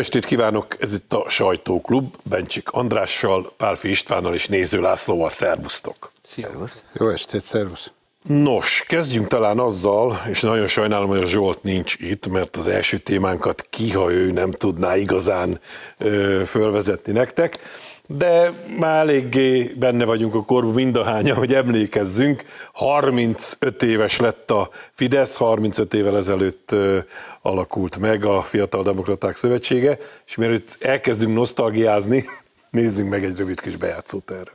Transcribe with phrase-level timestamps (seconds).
[0.00, 0.66] estét kívánok!
[0.78, 5.30] Ez itt a Sajtóklub, Bencsik Andrással, Pálfi Istvánnal és Néző Lászlóval.
[5.30, 6.12] Szervusztok!
[6.22, 6.84] Szervusz!
[6.92, 7.92] Jó estét, szervusz!
[8.22, 12.98] Nos, kezdjünk talán azzal, és nagyon sajnálom, hogy a Zsolt nincs itt, mert az első
[12.98, 15.60] témánkat ki, ha ő nem tudná igazán
[15.98, 17.58] ö, fölvezetni nektek
[18.16, 22.44] de már eléggé benne vagyunk a korban mindahányan, hogy emlékezzünk.
[22.72, 26.74] 35 éves lett a Fidesz, 35 évvel ezelőtt
[27.42, 32.24] alakult meg a Fiatal Demokraták Szövetsége, és mielőtt elkezdünk nosztalgiázni,
[32.70, 34.52] nézzünk meg egy rövid kis bejátszót erre.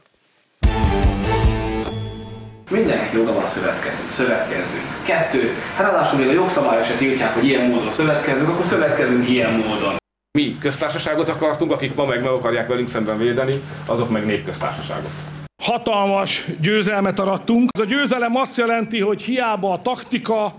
[2.69, 4.79] Mindenki joga van szövetkezni, szövetkezni.
[5.05, 9.51] Kettő, hát ráadásul még a jogszabályok se tiltják, hogy ilyen módon szövetkezünk, akkor szövetkezünk ilyen
[9.51, 9.95] módon.
[10.35, 15.09] Mi köztársaságot akartunk, akik ma meg meg akarják velünk szemben védeni, azok meg népköztársaságot.
[15.63, 17.69] Hatalmas győzelmet arattunk.
[17.73, 20.53] Ez a győzelem azt jelenti, hogy hiába a taktika,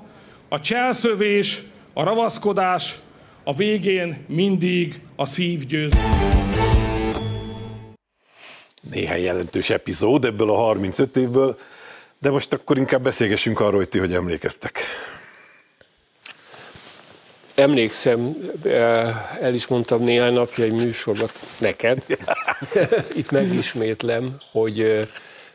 [0.49, 2.95] a cselszövés, a ravaszkodás,
[3.45, 5.93] a végén mindig a szív győz.
[8.91, 11.59] Néhány jelentős epizód ebből a 35 évből,
[12.19, 14.81] de most akkor inkább beszélgessünk arról, hogy ti hogy emlékeztek
[17.57, 22.03] emlékszem, eh, el is mondtam néhány napja egy műsorban neked,
[23.15, 25.07] itt megismétlem, hogy eh,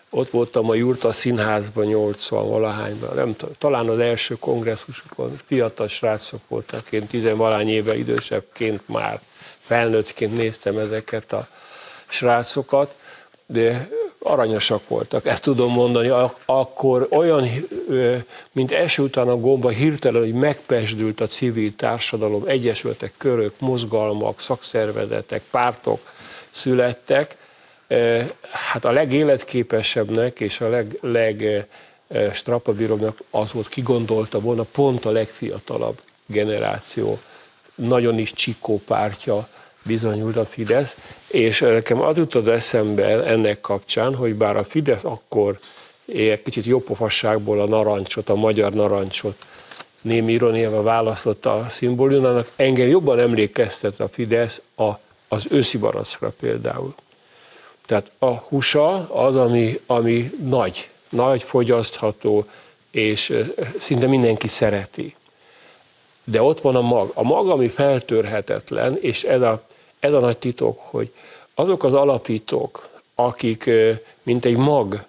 [0.09, 6.91] ott voltam a Jurta Színházban 80 valahányban, nem, talán az első kongresszusokon fiatal srácok voltak,
[6.91, 9.19] én tizenvalány évvel idősebbként már
[9.61, 11.47] felnőttként néztem ezeket a
[12.07, 12.95] srácokat,
[13.45, 13.89] de
[14.23, 16.11] aranyosak voltak, ezt tudom mondani,
[16.45, 17.49] akkor olyan,
[18.51, 25.41] mint eső után a gomba hirtelen, hogy megpesdült a civil társadalom, egyesültek körök, mozgalmak, szakszervezetek,
[25.51, 25.99] pártok
[26.51, 27.37] születtek,
[28.51, 31.67] hát a legéletképesebbnek és a leg, leg
[33.29, 37.19] az volt, kigondolta volna pont a legfiatalabb generáció,
[37.75, 39.47] nagyon is csikó pártja,
[39.83, 40.95] bizonyult a Fidesz,
[41.27, 45.59] és nekem az jutott eszembe ennek kapcsán, hogy bár a Fidesz akkor
[46.05, 49.45] egy kicsit jobbpofasságból a narancsot, a magyar narancsot
[50.01, 54.89] némi ironiával választotta a szimbólumának, engem jobban emlékeztet a Fidesz a,
[55.27, 56.93] az őszi barackra például.
[57.85, 62.45] Tehát a húsa az, ami, ami nagy, nagy fogyasztható,
[62.91, 63.33] és
[63.79, 65.15] szinte mindenki szereti.
[66.23, 67.11] De ott van a mag.
[67.13, 69.63] A mag, ami feltörhetetlen, és ez a
[70.01, 71.13] ez a nagy titok, hogy
[71.53, 73.69] azok az alapítók, akik
[74.23, 75.05] mint egy mag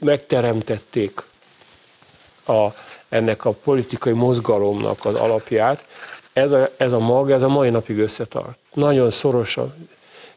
[0.00, 1.22] megteremtették
[2.46, 2.66] a,
[3.08, 5.86] ennek a politikai mozgalomnak az alapját,
[6.32, 8.58] ez a, ez a mag, ez a mai napig összetart.
[8.72, 9.88] Nagyon szorosan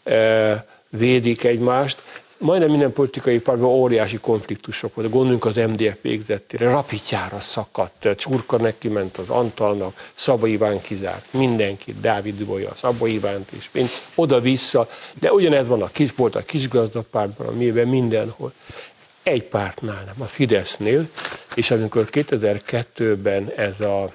[0.03, 2.01] e, védik egymást,
[2.37, 5.13] majdnem minden politikai pártban óriási konfliktusok voltak.
[5.13, 11.95] Gondoljunk az MDF végzettére, rapitjára szakadt, csurka neki ment az Antalnak, Szaba Iván kizárt, mindenki,
[12.01, 14.87] Dávid Dubolya, Szaba Ivánt is, mind oda-vissza,
[15.19, 18.53] de ugyanez van a kis, volt a kisgazdapártban, a miben mindenhol.
[19.23, 21.09] Egy pártnál nem, a Fidesznél,
[21.55, 24.11] és amikor 2002-ben ez a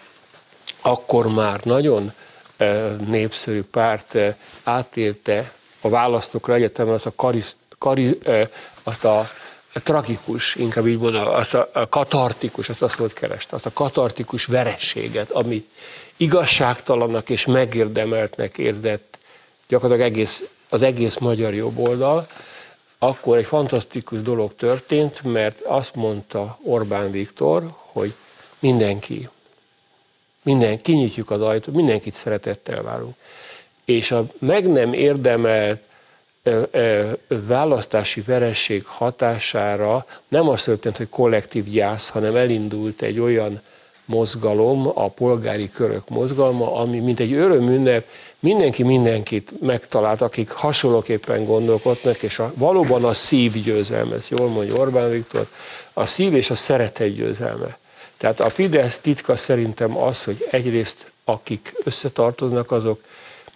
[0.82, 2.12] akkor már nagyon
[2.56, 8.18] eh, népszerű párt eh, átélte a választókra egyetemen az a karisz, kari,
[8.82, 9.30] azt a
[9.72, 15.30] tragikus, inkább így mondom, azt a katartikus, azt azt volt kerest, azt a katartikus verességet,
[15.30, 15.66] ami
[16.16, 19.18] igazságtalannak és megérdemeltnek érzett
[19.68, 22.26] gyakorlatilag egész, az egész magyar jobboldal,
[22.98, 28.14] akkor egy fantasztikus dolog történt, mert azt mondta Orbán Viktor, hogy
[28.58, 29.28] mindenki,
[30.42, 33.14] minden, kinyitjuk az ajtót, mindenkit szeretettel várunk.
[33.84, 35.90] És a meg nem érdemelt
[37.46, 43.60] választási veresség hatására nem az történt, hogy kollektív gyász, hanem elindult egy olyan
[44.04, 48.06] mozgalom, a polgári körök mozgalma, ami mint egy örömünnep,
[48.38, 54.74] mindenki mindenkit megtalált, akik hasonlóképpen gondolkodnak, és a, valóban a szív győzelme, ezt jól mondja
[54.74, 55.46] Orbán Viktor,
[55.92, 57.78] a szív és a szeretet győzelme.
[58.16, 63.00] Tehát a Fidesz titka szerintem az, hogy egyrészt akik összetartoznak, azok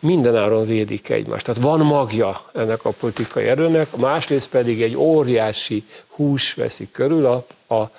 [0.01, 1.45] mindenáron védik egymást.
[1.45, 7.47] Tehát van magja ennek a politikai erőnek, másrészt pedig egy óriási hús veszi körül a,
[7.75, 7.91] a,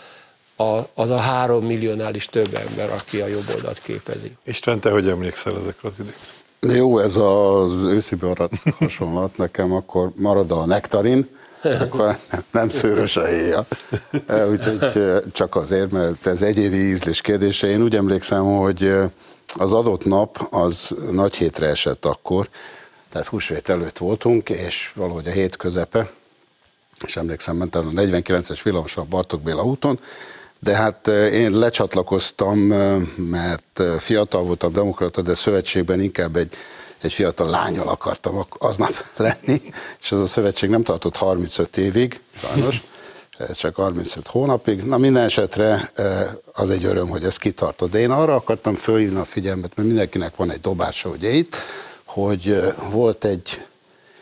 [0.64, 4.32] a, az a három milliónál is több ember, aki a jobb oldalt képezi.
[4.44, 6.36] István, te hogy emlékszel ezekre az időkre?
[6.60, 8.16] Jó, ez az őszi
[8.80, 11.30] hasonlat nekem, akkor marad a nektarin,
[11.82, 12.18] akkor
[12.52, 13.66] nem szőrös a héja.
[14.50, 14.92] Úgyhogy
[15.32, 17.68] csak azért, mert ez egyéni ízlés kérdése.
[17.68, 18.94] Én úgy emlékszem, hogy
[19.58, 22.50] az adott nap az nagy hétre esett akkor,
[23.10, 26.12] tehát húsvét előtt voltunk, és valahogy a hét közepe,
[27.06, 30.00] és emlékszem, mentem a 49-es villamosra Bartok Béla úton,
[30.60, 36.56] de hát eh, én lecsatlakoztam, eh, mert eh, fiatal voltam demokrata, de szövetségben inkább egy
[37.02, 39.62] egy fiatal lányal akartam aznap lenni,
[40.00, 42.82] és ez a szövetség nem tartott 35 évig, sajnos,
[43.54, 44.84] csak 35 hónapig.
[44.84, 45.92] Na minden esetre
[46.54, 47.92] az egy öröm, hogy ez kitartott.
[47.92, 51.56] De én arra akartam fölhívni a figyelmet, mert mindenkinek van egy dobása ugye itt,
[52.06, 53.66] hogy volt egy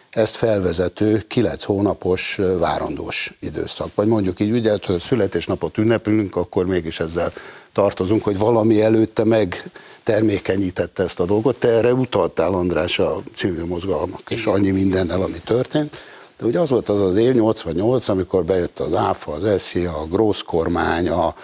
[0.10, 3.96] ezt felvezető kilenc hónapos várandós időszak.
[3.96, 7.34] Vagy mondjuk így, ugye, hogy a születésnapot ünnepülünk, akkor mégis ezzel
[7.74, 9.72] tartozunk, hogy valami előtte meg
[10.04, 11.60] termékenyítette ezt a dolgot.
[11.60, 15.98] Te erre utaltál, András, a civil mozgalmak, és annyi mindennel, ami történt.
[16.38, 20.06] De ugye az volt az az év 88, amikor bejött az ÁFA, az SZIA, a
[20.06, 21.36] Grósz kormány, a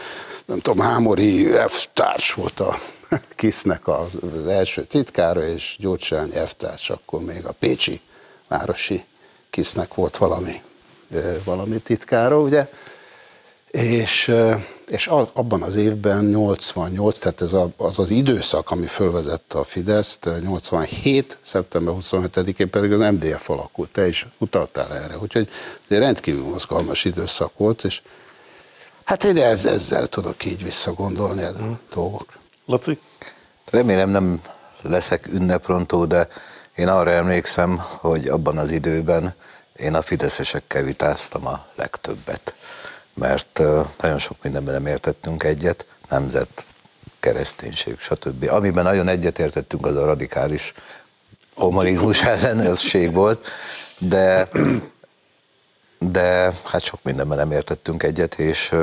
[0.45, 2.79] nem tudom, Hámori F társ volt a
[3.35, 8.01] Kisznek az, az első titkára, és Gyurcsány F társ, akkor még a Pécsi
[8.47, 9.03] városi
[9.49, 10.61] Kisznek volt valami,
[11.43, 12.67] valami titkára, ugye?
[13.71, 14.31] És,
[14.91, 21.37] és abban az évben 88, tehát ez az az időszak, ami fölvezette a Fideszt, 87.
[21.41, 23.91] szeptember 27-én pedig az MDF alakult.
[23.91, 25.49] Te is utaltál erre, úgyhogy
[25.87, 28.01] egy rendkívül mozgalmas időszak volt, és
[29.03, 32.27] hát én ez, ezzel tudok így visszagondolni a dolgok.
[32.65, 32.99] Laci?
[33.69, 34.41] Remélem nem
[34.81, 36.27] leszek ünneprontó, de
[36.75, 39.33] én arra emlékszem, hogy abban az időben
[39.75, 42.53] én a fideszesekkel vitáztam a legtöbbet,
[43.21, 43.61] mert
[44.01, 46.65] nagyon sok mindenben nem értettünk egyet, nemzet,
[47.19, 48.49] kereszténység, stb.
[48.49, 50.73] Amiben nagyon egyetértettünk, az a radikális
[51.55, 53.47] kommunizmus ellenőrség volt,
[53.99, 54.49] de,
[55.99, 58.75] de hát sok mindenben nem értettünk egyet, és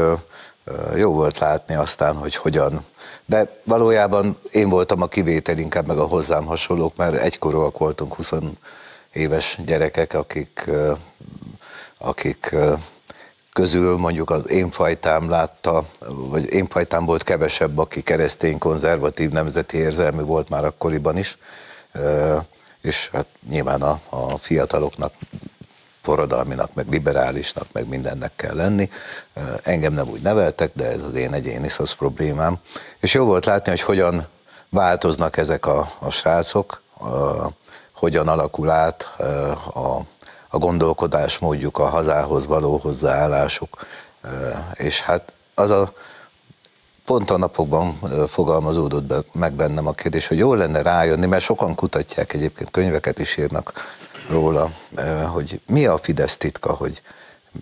[0.97, 2.85] jó volt látni aztán, hogy hogyan
[3.29, 8.33] de valójában én voltam a kivétel, inkább meg a hozzám hasonlók, mert egykorúak voltunk 20
[9.13, 10.71] éves gyerekek, akik,
[11.99, 12.57] akik
[13.59, 19.77] közül mondjuk az én fajtám látta, vagy én fajtám volt kevesebb, aki keresztény, konzervatív, nemzeti
[19.77, 21.39] érzelmű volt már akkoriban is,
[22.83, 25.13] és hát nyilván a, a fiataloknak
[26.03, 28.91] forradalminak, meg liberálisnak, meg mindennek kell lenni.
[29.63, 32.59] Engem nem úgy neveltek, de ez az én egyéni szosz problémám.
[33.01, 34.27] És jó volt látni, hogy hogyan
[34.71, 37.07] változnak ezek a, a srácok, a,
[37.93, 39.03] hogyan alakul át
[39.75, 40.01] a,
[40.59, 43.87] a gondolkodásmódjuk, a hazához való hozzáállásuk,
[44.75, 45.93] és hát az a
[47.05, 52.33] pont a napokban fogalmazódott meg bennem a kérdés, hogy jó lenne rájönni, mert sokan kutatják
[52.33, 53.73] egyébként, könyveket is írnak
[54.31, 54.71] róla,
[55.33, 57.03] hogy mi a Fidesz titka, hogy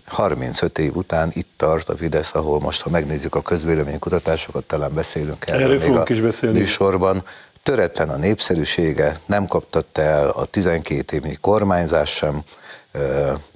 [0.05, 5.47] 35 év után itt tart a Fidesz, ahol most, ha megnézzük a közvéleménykutatásokat, talán beszélünk
[5.47, 6.59] erről, erről még a is beszélni.
[6.59, 7.23] műsorban.
[7.63, 12.43] Töretlen a népszerűsége, nem kaptatta el a 12 évi kormányzás sem,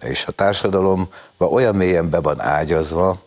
[0.02, 3.18] és a társadalom olyan mélyen be van ágyazva,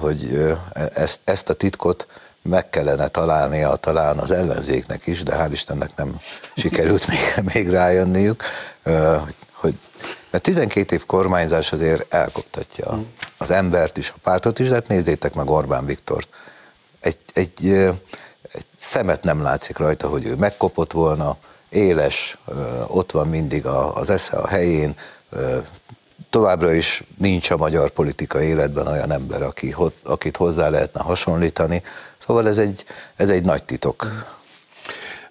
[0.00, 0.52] hogy
[0.94, 2.06] ezt, ezt a titkot
[2.42, 6.20] meg kellene találnia talán az ellenzéknek is, de hál' Istennek nem
[6.56, 7.18] sikerült még,
[7.54, 8.42] még rájönniük,
[9.52, 9.76] hogy
[10.30, 12.98] mert 12 év kormányzás azért elkoptatja
[13.38, 16.28] az embert is, a pártot is, de hát nézzétek meg Orbán Viktort.
[17.00, 17.66] Egy, egy,
[18.52, 21.36] egy szemet nem látszik rajta, hogy ő megkopott volna,
[21.68, 22.38] éles,
[22.86, 24.96] ott van mindig az esze a helyén,
[26.30, 31.82] továbbra is nincs a magyar politika életben olyan ember, aki, akit hozzá lehetne hasonlítani.
[32.18, 32.84] Szóval ez egy,
[33.16, 34.26] ez egy nagy titok.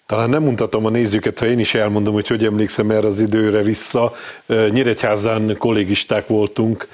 [0.05, 3.61] Talán nem mutatom a nézőket, ha én is elmondom, hogy hogy emlékszem erre az időre
[3.61, 4.15] vissza.
[4.47, 6.87] Nyíregyházán kollégisták voltunk,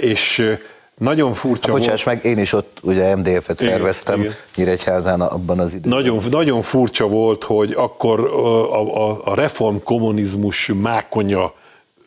[0.00, 0.56] és
[0.98, 2.22] nagyon furcsa hát, bocsáss volt.
[2.22, 4.32] meg, én is ott ugye MDF-et igen, szerveztem igen.
[4.56, 5.98] Nyíregyházán abban az időben.
[5.98, 11.52] Nagyon, nagyon furcsa volt, hogy akkor a, a, a reform kommunizmus mákonya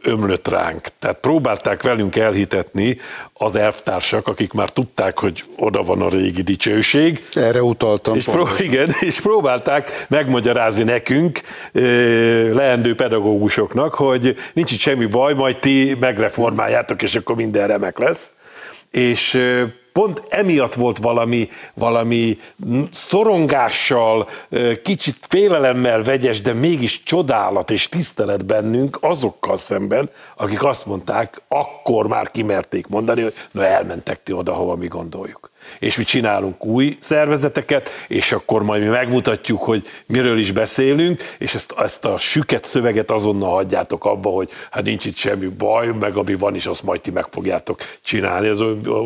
[0.07, 0.87] ömlött ránk.
[0.99, 2.97] Tehát próbálták velünk elhitetni
[3.33, 7.25] az elvtársak, akik már tudták, hogy oda van a régi dicsőség.
[7.33, 8.15] Erre utaltam.
[8.15, 11.41] És, pró- igen, és próbálták megmagyarázni nekünk,
[12.53, 18.33] leendő pedagógusoknak, hogy nincs itt semmi baj, majd ti megreformáljátok, és akkor minden remek lesz.
[18.91, 19.41] És
[19.97, 22.37] pont emiatt volt valami, valami
[22.89, 24.27] szorongással,
[24.83, 32.07] kicsit félelemmel vegyes, de mégis csodálat és tisztelet bennünk azokkal szemben, akik azt mondták, akkor
[32.07, 35.49] már kimerték mondani, hogy na elmentek ti oda, hova mi gondoljuk
[35.79, 41.53] és mi csinálunk új szervezeteket, és akkor majd mi megmutatjuk, hogy miről is beszélünk, és
[41.53, 46.15] ezt, ezt a süket szöveget azonnal hagyjátok abba, hogy hát nincs itt semmi baj, meg
[46.17, 48.47] ami van is, azt majd ti meg fogjátok csinálni.
[48.47, 48.59] Ez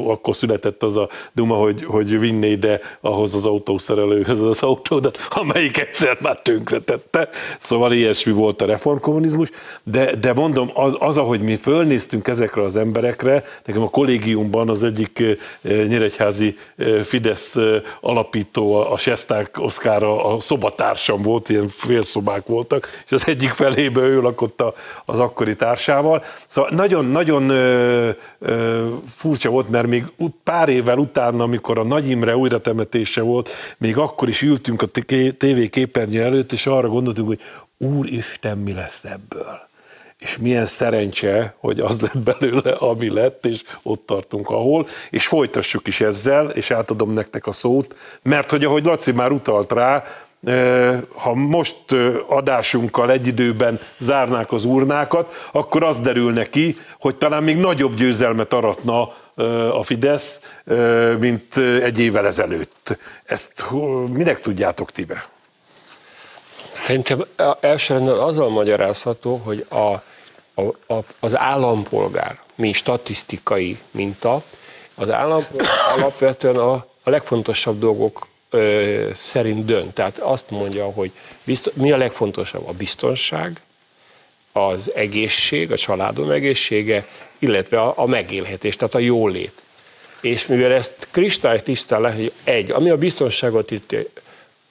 [0.06, 5.80] akkor született az a duma, hogy, hogy vinné ide ahhoz az autószerelőhöz az autódat, amelyik
[5.80, 7.30] egyszer már tönkretette.
[7.60, 9.50] Szóval ilyesmi volt a reformkommunizmus,
[9.84, 14.84] de, de mondom, az, az, ahogy mi fölnéztünk ezekre az emberekre, nekem a kollégiumban az
[14.84, 15.38] egyik eh,
[15.88, 17.56] nyíregyházi akkori Fidesz
[18.02, 24.22] alapító, a Sesták Oszkára a szobatársam volt, ilyen félszobák voltak, és az egyik felébe ő
[24.22, 24.64] lakott
[25.06, 26.24] az akkori társával.
[26.48, 27.52] Szóval nagyon-nagyon
[29.16, 30.06] furcsa volt, mert még
[30.44, 34.88] pár évvel utána, amikor a Nagy Imre újratemetése volt, még akkor is ültünk a
[35.38, 37.40] TV képernyő előtt, és arra gondoltunk, hogy
[37.78, 39.70] Úristen, mi lesz ebből?
[40.22, 45.88] És milyen szerencse, hogy az lett belőle, ami lett, és ott tartunk, ahol, és folytassuk
[45.88, 50.04] is ezzel, és átadom nektek a szót, mert hogy ahogy Laci már utalt rá,
[51.16, 51.76] ha most
[52.28, 58.54] adásunkkal egy időben zárnák az urnákat, akkor az derül neki, hogy talán még nagyobb győzelmet
[58.54, 59.14] aratna
[59.74, 60.40] a Fidesz,
[61.20, 62.98] mint egy évvel ezelőtt.
[63.24, 63.66] Ezt
[64.12, 65.30] minek tudjátok ti be?
[66.74, 67.24] Szerintem
[67.60, 69.96] elsősorban azzal magyarázható, hogy a,
[70.88, 74.44] a, a, az állampolgár, mint statisztikai minta,
[74.96, 76.72] az állampolgár alapvetően a,
[77.04, 79.94] a legfontosabb dolgok ö, szerint dönt.
[79.94, 81.12] Tehát azt mondja, hogy
[81.44, 82.68] bizt, mi a legfontosabb?
[82.68, 83.62] A biztonság,
[84.52, 87.08] az egészség, a családom egészsége,
[87.40, 89.62] illetve a, a megélhetés, tehát a jólét.
[90.22, 93.96] És mivel ezt kristálytisztán le, hogy egy, ami a biztonságot itt,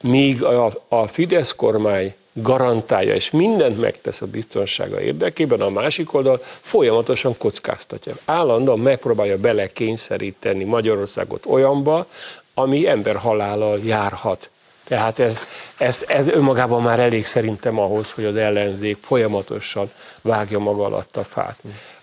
[0.03, 6.41] míg a, a Fidesz kormány garantálja, és mindent megtesz a biztonsága érdekében, a másik oldal
[6.43, 8.15] folyamatosan kockáztatja.
[8.25, 12.07] Állandóan megpróbálja belekényszeríteni Magyarországot olyanba,
[12.55, 14.51] ami ember halállal járhat.
[14.85, 15.39] Tehát ez,
[15.77, 19.91] ez, ez önmagában már elég szerintem ahhoz, hogy az ellenzék folyamatosan
[20.23, 21.57] vágja maga alatt a fát.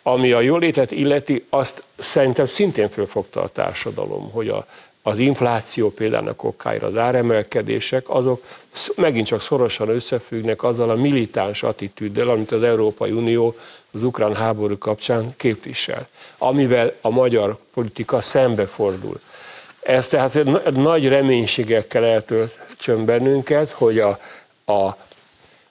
[0.04, 4.66] Ami a jólétet illeti, azt szerintem szintén fölfogta a társadalom, hogy a,
[5.08, 8.44] az infláció például a kokáira, az áremelkedések, azok
[8.96, 13.56] megint csak szorosan összefüggnek azzal a militáns attitűddel, amit az Európai Unió
[13.92, 19.20] az ukrán háború kapcsán képvisel, amivel a magyar politika szembefordul.
[19.80, 24.20] Ez tehát nagy reménységekkel eltöltsön bennünket, hogy a,
[24.74, 24.98] a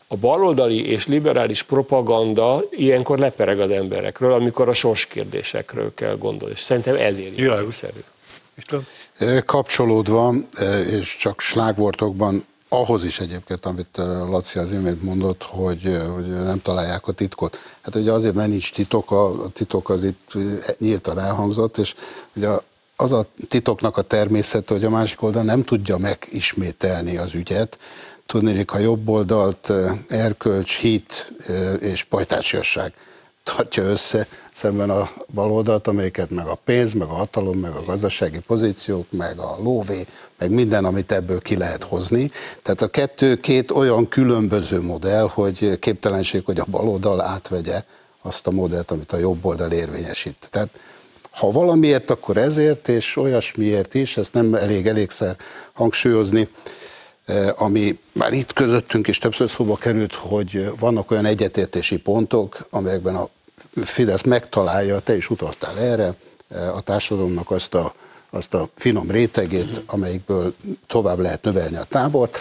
[0.09, 6.55] a baloldali és liberális propaganda ilyenkor lepereg az emberekről, amikor a sorskérdésekről kell gondolni.
[6.55, 8.01] És szerintem ezért szerű.
[9.45, 10.35] Kapcsolódva,
[10.87, 13.97] és csak slágvortokban ahhoz is egyébként, amit
[14.31, 17.59] Laci az imént mondott, hogy, hogy nem találják a titkot.
[17.81, 20.33] Hát ugye azért, mert nincs titok, a titok az itt
[20.79, 21.95] nyíltan elhangzott, és
[22.37, 22.49] ugye
[22.97, 27.79] az a titoknak a természete, hogy a másik oldal nem tudja megismételni az ügyet,
[28.27, 29.73] tudni, ha jobb oldalt
[30.09, 31.33] erkölcs, hit
[31.81, 32.93] és pajtásiasság
[33.55, 38.39] tartja össze szemben a baloldalt, amelyiket meg a pénz, meg a hatalom, meg a gazdasági
[38.39, 40.07] pozíciók, meg a lóvé,
[40.39, 42.31] meg minden, amit ebből ki lehet hozni.
[42.63, 47.83] Tehát a kettő két olyan különböző modell, hogy képtelenség, hogy a baloldal átvegye
[48.23, 50.49] azt a modellt, amit a jobb oldal érvényesít.
[50.51, 50.69] Tehát
[51.31, 55.37] ha valamiért, akkor ezért, és olyasmiért is, ezt nem elég elégszer
[55.73, 56.49] hangsúlyozni,
[57.25, 63.15] eh, ami már itt közöttünk is többször szóba került, hogy vannak olyan egyetértési pontok, amelyekben
[63.15, 63.29] a
[63.85, 66.15] Fidesz megtalálja, te is utaltál erre,
[66.75, 67.95] a társadalomnak azt a,
[68.31, 70.55] azt a finom rétegét, amelyikből
[70.87, 72.39] tovább lehet növelni a tábort,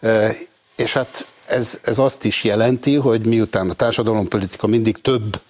[0.00, 0.36] eh,
[0.76, 5.40] és hát ez, ez azt is jelenti, hogy miután a társadalompolitika mindig több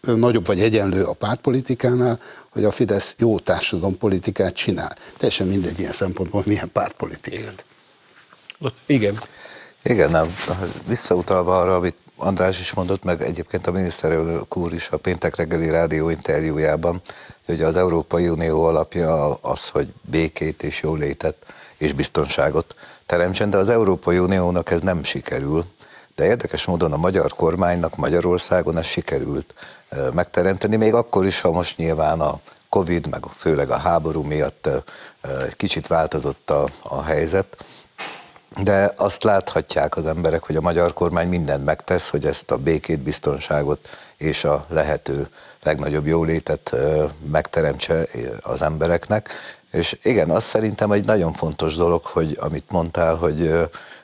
[0.00, 4.96] nagyobb vagy egyenlő a pártpolitikánál, hogy a Fidesz jó társadalompolitikát csinál.
[5.16, 7.38] Teljesen mindegy ilyen szempontból, milyen pártpolitikát.
[7.40, 7.54] Igen.
[8.86, 9.18] Igen,
[9.92, 10.36] nem.
[10.86, 15.70] Visszautalva arra, amit András is mondott, meg egyébként a miniszterelnök úr is a péntek reggeli
[15.70, 17.00] rádió interjújában,
[17.46, 21.36] hogy az Európai Unió alapja az, hogy békét és jólétet
[21.76, 22.74] és biztonságot
[23.06, 25.64] teremtsen, de az Európai Uniónak ez nem sikerül,
[26.14, 29.54] de érdekes módon a magyar kormánynak Magyarországon ez sikerült
[30.12, 34.68] megteremteni, még akkor is, ha most nyilván a Covid, meg főleg a háború miatt
[35.56, 37.64] kicsit változott a, a helyzet,
[38.62, 43.00] de azt láthatják az emberek, hogy a magyar kormány mindent megtesz, hogy ezt a békét,
[43.00, 45.28] biztonságot és a lehető
[45.62, 46.74] legnagyobb jólétet
[47.30, 48.06] megteremtse
[48.40, 49.28] az embereknek.
[49.72, 53.46] És igen, azt szerintem egy nagyon fontos dolog, hogy amit mondtál, hogy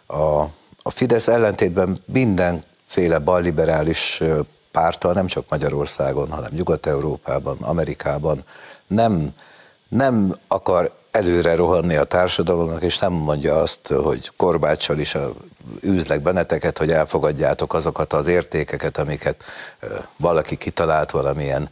[0.06, 0.50] a
[0.82, 4.22] a Fidesz ellentétben mindenféle balliberális
[4.70, 8.44] pártal, nem csak Magyarországon, hanem Nyugat-Európában, Amerikában
[8.86, 9.34] nem,
[9.88, 15.32] nem akar előre rohanni a társadalomnak, és nem mondja azt, hogy korbáccsal is a,
[15.80, 19.44] üzlek benneteket, hogy elfogadjátok azokat az értékeket, amiket
[20.16, 21.68] valaki kitalált valamilyen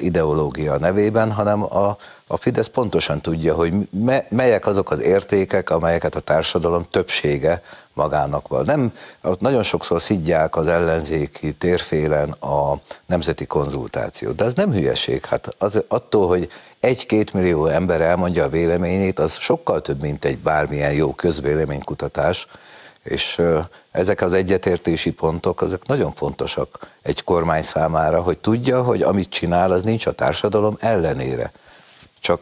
[0.00, 6.14] ideológia nevében, hanem a, a Fidesz pontosan tudja, hogy me, melyek azok az értékek, amelyeket
[6.14, 8.64] a társadalom többsége magának van.
[8.64, 8.92] Nem,
[9.38, 12.74] nagyon sokszor szidják az ellenzéki térfélen a
[13.06, 15.24] nemzeti konzultációt, de ez nem hülyeség.
[15.24, 16.48] Hát az, attól, hogy
[16.84, 22.46] egy-két millió ember elmondja a véleményét, az sokkal több, mint egy bármilyen jó közvéleménykutatás,
[23.02, 23.40] és
[23.90, 29.70] ezek az egyetértési pontok, ezek nagyon fontosak egy kormány számára, hogy tudja, hogy amit csinál,
[29.70, 31.52] az nincs a társadalom ellenére.
[32.20, 32.40] Csak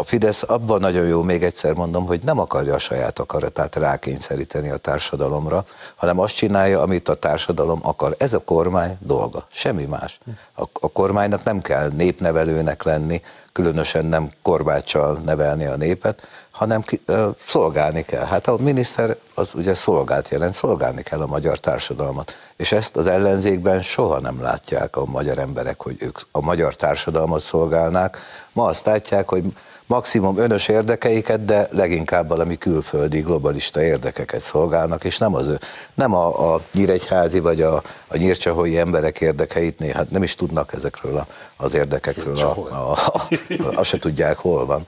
[0.00, 4.70] a Fidesz abban nagyon jó, még egyszer mondom, hogy nem akarja a saját akaratát rákényszeríteni
[4.70, 5.64] a társadalomra,
[5.96, 8.14] hanem azt csinálja, amit a társadalom akar.
[8.18, 10.18] Ez a kormány dolga, semmi más.
[10.56, 17.00] A, a kormánynak nem kell népnevelőnek lenni, különösen nem korbáccsal nevelni a népet, hanem ki,
[17.06, 18.24] ö, szolgálni kell.
[18.24, 22.32] Hát a miniszter az ugye szolgált jelent, szolgálni kell a magyar társadalmat.
[22.56, 27.40] És ezt az ellenzékben soha nem látják a magyar emberek, hogy ők a magyar társadalmat
[27.40, 28.18] szolgálnák.
[28.52, 29.44] Ma azt látják, hogy
[29.90, 35.58] maximum önös érdekeiket, de leginkább valami külföldi globalista érdekeket szolgálnak, és nem, az ő,
[35.94, 41.16] nem a, a nyíregyházi vagy a, a nyírcsahói emberek érdekeit néha nem is tudnak ezekről
[41.16, 43.28] a, az érdekekről, a, a, a,
[43.74, 44.86] azt se tudják, hol van.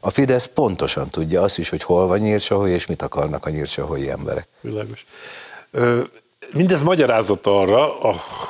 [0.00, 4.10] A Fidesz pontosan tudja azt is, hogy hol van nyírcsahói, és mit akarnak a nyírcsahói
[4.10, 4.48] emberek.
[4.60, 5.06] Világos.
[6.52, 7.86] Mindez magyarázat arra,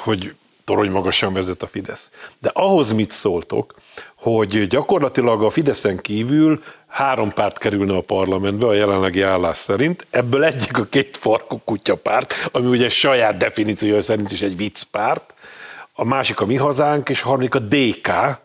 [0.05, 0.35] hogy
[0.67, 2.11] torony magasan vezet a Fidesz.
[2.39, 3.75] De ahhoz mit szóltok,
[4.15, 10.45] hogy gyakorlatilag a Fideszen kívül három párt kerülne a parlamentbe a jelenlegi állás szerint, ebből
[10.45, 15.35] egyik a két farkú kutyapárt, ami ugye saját definíciója szerint is egy viccpárt,
[15.93, 18.39] a másik a Mi Hazánk, és a harmadik a DK,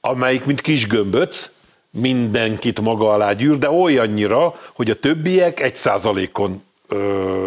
[0.00, 1.50] amelyik mint kis gömböc,
[1.90, 6.62] mindenkit maga alá gyűr, de olyannyira, hogy a többiek egy százalékon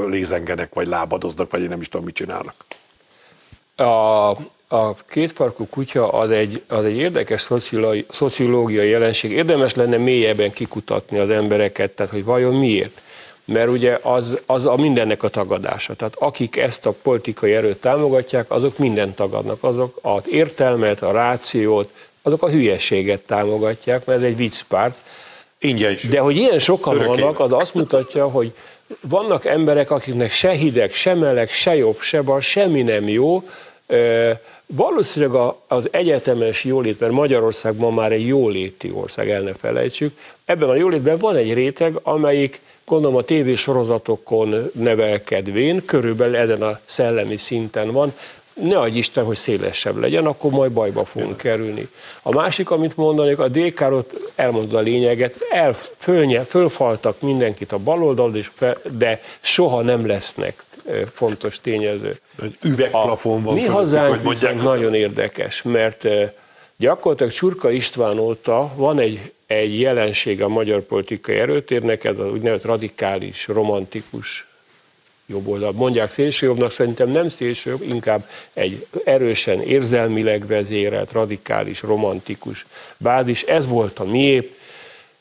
[0.07, 2.55] lézengenek, vagy lábadoznak, vagy én nem is tudom, mit csinálnak.
[3.75, 4.29] A,
[4.67, 7.49] a kétfarkú kutya az egy, az egy érdekes
[8.09, 9.31] szociológiai jelenség.
[9.31, 13.01] Érdemes lenne mélyebben kikutatni az embereket, tehát hogy vajon miért.
[13.45, 15.93] Mert ugye az, az a mindennek a tagadása.
[15.93, 19.63] Tehát akik ezt a politikai erőt támogatják, azok mindent tagadnak.
[19.63, 21.89] Azok az értelmet, a rációt,
[22.21, 24.95] azok a hülyeséget támogatják, mert ez egy viccpárt.
[25.57, 26.07] Ingyen is.
[26.07, 27.21] De hogy ilyen sokan Örökké.
[27.21, 28.53] vannak, az azt mutatja, hogy
[29.01, 33.43] vannak emberek, akiknek se hideg, se meleg, se jobb, se bal, semmi nem jó,
[34.65, 40.69] Valószínűleg az egyetemes jólét, mert Magyarország ma már egy jóléti ország, el ne felejtsük, ebben
[40.69, 47.91] a jólétben van egy réteg, amelyik gondolom a tévésorozatokon nevelkedvén, körülbelül ezen a szellemi szinten
[47.91, 48.13] van,
[48.53, 51.87] ne adj Isten, hogy szélesebb legyen, akkor majd bajba fogunk kerülni.
[52.21, 57.77] A másik, amit mondanék, a dk ot elmondta a lényeget, el, fölnye, fölfaltak mindenkit a
[57.77, 58.33] baloldal,
[58.91, 60.63] de soha nem lesznek
[61.13, 62.19] fontos tényező.
[62.41, 63.53] Egy üvegplafon van.
[63.53, 66.07] Mi hazánk viszont nagyon érdekes, mert
[66.77, 72.65] gyakorlatilag Csurka István óta van egy, egy jelenség a magyar politikai erőtérnek, ez az úgynevezett
[72.65, 74.47] radikális, romantikus
[75.45, 75.71] oldal.
[75.71, 82.65] Mondják szélsőjobbnak, szerintem nem szélsőjobb, inkább egy erősen érzelmileg vezérelt, radikális, romantikus
[82.97, 83.41] bázis.
[83.41, 84.55] Ez volt a miép,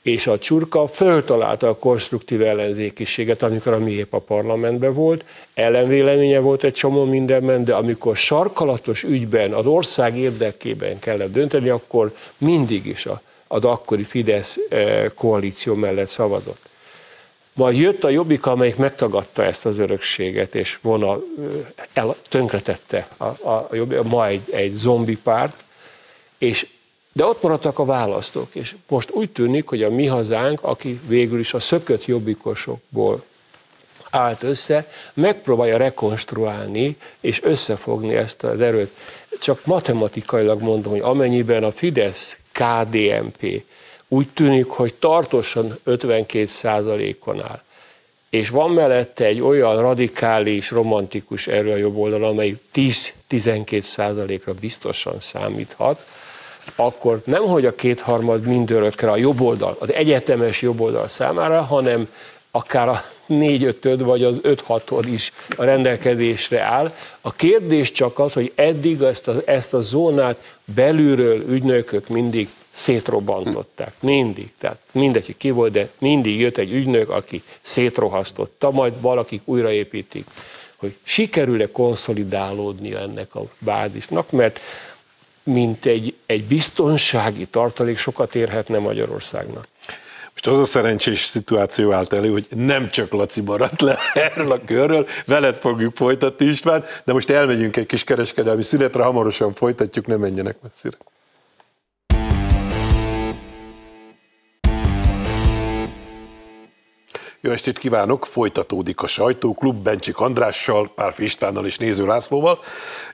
[0.02, 6.64] és a csurka föltalálta a konstruktív ellenzékiséget, amikor a miép a parlamentben volt, ellenvéleménye volt
[6.64, 13.06] egy csomó mindenben, de amikor sarkalatos ügyben, az ország érdekében kellett dönteni, akkor mindig is
[13.46, 16.70] az akkori Fidesz eh, koalíció mellett szavazott.
[17.54, 21.18] Majd jött a Jobbik, amelyik megtagadta ezt az örökséget, és volna
[21.92, 25.64] el, tönkretette a, a, a ma egy, egy zombi párt,
[26.38, 26.66] és,
[27.12, 31.38] de ott maradtak a választók, és most úgy tűnik, hogy a mi hazánk, aki végül
[31.38, 33.24] is a szökött jobbikosokból
[34.10, 38.90] állt össze, megpróbálja rekonstruálni és összefogni ezt az erőt.
[39.40, 43.64] Csak matematikailag mondom, hogy amennyiben a Fidesz, KDNP
[44.12, 47.62] úgy tűnik, hogy tartósan 52 on áll.
[48.30, 55.20] És van mellette egy olyan radikális, romantikus erő a jobb oldal, amely 10-12 százalékra biztosan
[55.20, 56.06] számíthat,
[56.76, 62.08] akkor nem, hogy a kétharmad mindörökre a jobb oldal, az egyetemes jobb oldal számára, hanem
[62.50, 66.94] akár a négy ötöd vagy az öt hatod is a rendelkezésre áll.
[67.20, 73.92] A kérdés csak az, hogy eddig ezt a, ezt a zónát belülről ügynökök mindig szétrobbantották.
[74.00, 74.48] Mindig.
[74.58, 80.24] Tehát mindegy, hogy ki volt, de mindig jött egy ügynök, aki szétrohasztotta, majd valakik újraépítik,
[80.76, 84.60] hogy sikerül-e konszolidálódni ennek a bázisnak, mert
[85.42, 89.68] mint egy, egy biztonsági tartalék sokat érhetne Magyarországnak.
[90.32, 94.60] Most az a szerencsés szituáció állt elő, hogy nem csak Laci maradt le erről a
[94.64, 100.16] körről, veled fogjuk folytatni István, de most elmegyünk egy kis kereskedelmi szünetre, hamarosan folytatjuk, ne
[100.16, 100.96] menjenek messzire.
[107.44, 112.58] Jó estét kívánok, folytatódik a sajtóklub Bencsik Andrással, Pálfi Istvánnal és Néző Lászlóval,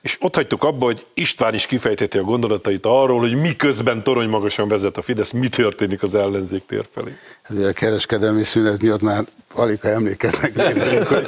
[0.01, 4.67] és ott hagytuk abba, hogy István is kifejteti a gondolatait arról, hogy miközben torony magasan
[4.67, 7.17] vezet a Fidesz, mi történik az ellenzék tér felé.
[7.41, 11.25] Ez a kereskedelmi szünet miatt már alig, ha emlékeznek nézők, hogy,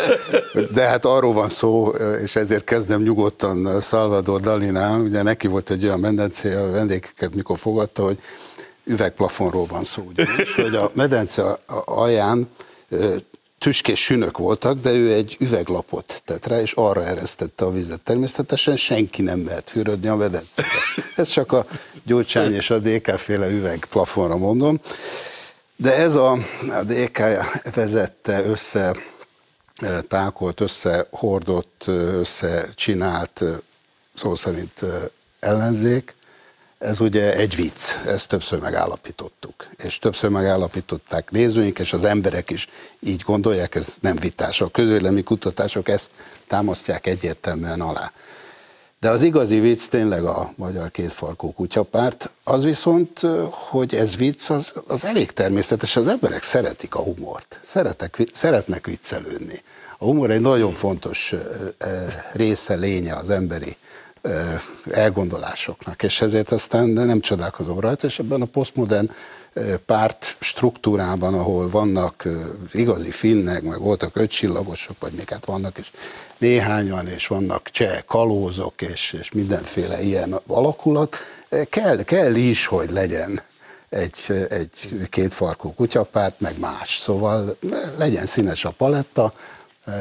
[0.68, 1.88] de hát arról van szó,
[2.24, 7.58] és ezért kezdem nyugodtan Salvador Dalinál, ugye neki volt egy olyan medencéje, a vendégeket mikor
[7.58, 8.18] fogadta, hogy
[8.84, 12.50] üvegplafonról van szó, ugyanis, hogy a medence alján
[13.60, 18.00] tüskés sünök voltak, de ő egy üveglapot tett rá, és arra eresztette a vizet.
[18.00, 20.68] Természetesen senki nem mert fürödni a medencébe.
[21.16, 21.66] Ez csak a
[22.04, 24.80] Gyurcsány és a DK féle üvegplafonra mondom.
[25.76, 26.32] De ez a,
[26.70, 27.20] a DK
[27.76, 28.96] vezette össze
[30.08, 33.44] tákolt, összehordott, összecsinált,
[34.14, 34.80] szó szerint
[35.40, 36.16] ellenzék,
[36.82, 39.68] ez ugye egy vicc, ezt többször megállapítottuk.
[39.84, 42.68] És többször megállapították nézőink, és az emberek is
[43.00, 44.62] így gondolják, ez nem vitás.
[44.62, 46.10] A közélemi kutatások ezt
[46.48, 48.12] támasztják egyértelműen alá.
[49.00, 54.74] De az igazi vicc tényleg a magyar kétfarkú kutyapárt, az viszont, hogy ez vicc, az,
[54.88, 59.62] az elég természetes, az emberek szeretik a humort, Szeretek, szeretnek viccelődni.
[59.98, 61.34] A humor egy nagyon fontos
[62.34, 63.78] része, lénye az emberi
[64.92, 69.12] elgondolásoknak, és ezért aztán nem csodálkozom rajta, és ebben a posztmodern
[69.86, 72.28] párt struktúrában, ahol vannak
[72.72, 75.92] igazi finnek, meg voltak ötcsillagosok, vagy még hát vannak is
[76.38, 81.16] néhányan, és vannak cseh kalózok, és, és mindenféle ilyen alakulat,
[81.70, 83.42] kell, kell is, hogy legyen
[83.90, 86.98] egy, egy kétfarkú kutyapárt, meg más.
[87.00, 87.58] Szóval
[87.98, 89.34] legyen színes a paletta,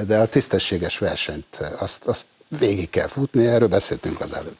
[0.06, 2.26] de a tisztességes versenyt azt, azt
[2.59, 4.57] végig kell futni, erről beszéltünk az előbb.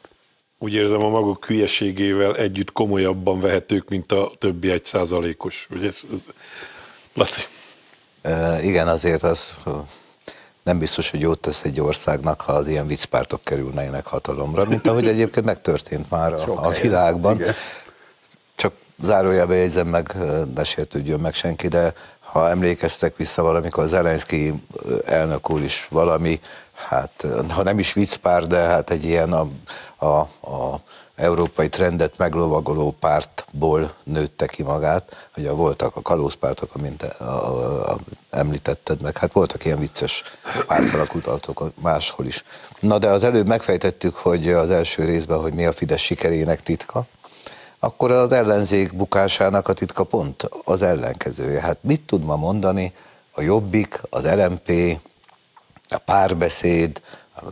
[0.57, 5.67] Úgy érzem, a maguk hülyeségével együtt komolyabban vehetők, mint a többi egy százalékos.
[5.69, 6.19] Ugye ez, ez...
[7.13, 7.41] Laci.
[8.21, 9.57] E, igen, azért az
[10.63, 15.07] nem biztos, hogy jót tesz egy országnak, ha az ilyen viccpártok kerülnének hatalomra, mint ahogy
[15.07, 17.35] egyébként megtörtént már a, a világban.
[17.35, 17.53] Igen.
[18.55, 20.15] Csak zárójelbe jegyzem meg,
[20.55, 24.53] ne sértődjön meg senki, de ha emlékeztek vissza valamikor az Zelenszky
[25.05, 26.39] elnök úr is valami
[26.87, 29.47] hát ha nem is viccpár, de hát egy ilyen a,
[30.05, 30.19] a,
[30.51, 30.81] a
[31.15, 37.97] európai trendet meglovagoló pártból nőtte ki magát, a voltak a kalózpártok, amint a, a, a,
[38.29, 40.23] említetted meg, hát voltak ilyen vicces
[40.67, 42.43] pártalakutatok máshol is.
[42.79, 47.05] Na de az előbb megfejtettük, hogy az első részben, hogy mi a Fidesz sikerének titka,
[47.79, 51.61] akkor az ellenzék bukásának a titka pont az ellenkezője.
[51.61, 52.93] Hát mit tud ma mondani
[53.31, 54.99] a Jobbik, az LMP,
[55.91, 57.01] a párbeszéd,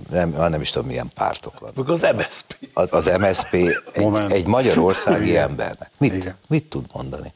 [0.10, 1.90] nem, nem is tudom, milyen pártok vannak.
[1.90, 2.70] Az MSZP.
[2.74, 3.54] Az, az MSZP
[3.92, 5.50] egy, egy magyarországi Igen.
[5.50, 5.92] embernek.
[5.98, 7.34] Mit, mit tud mondani?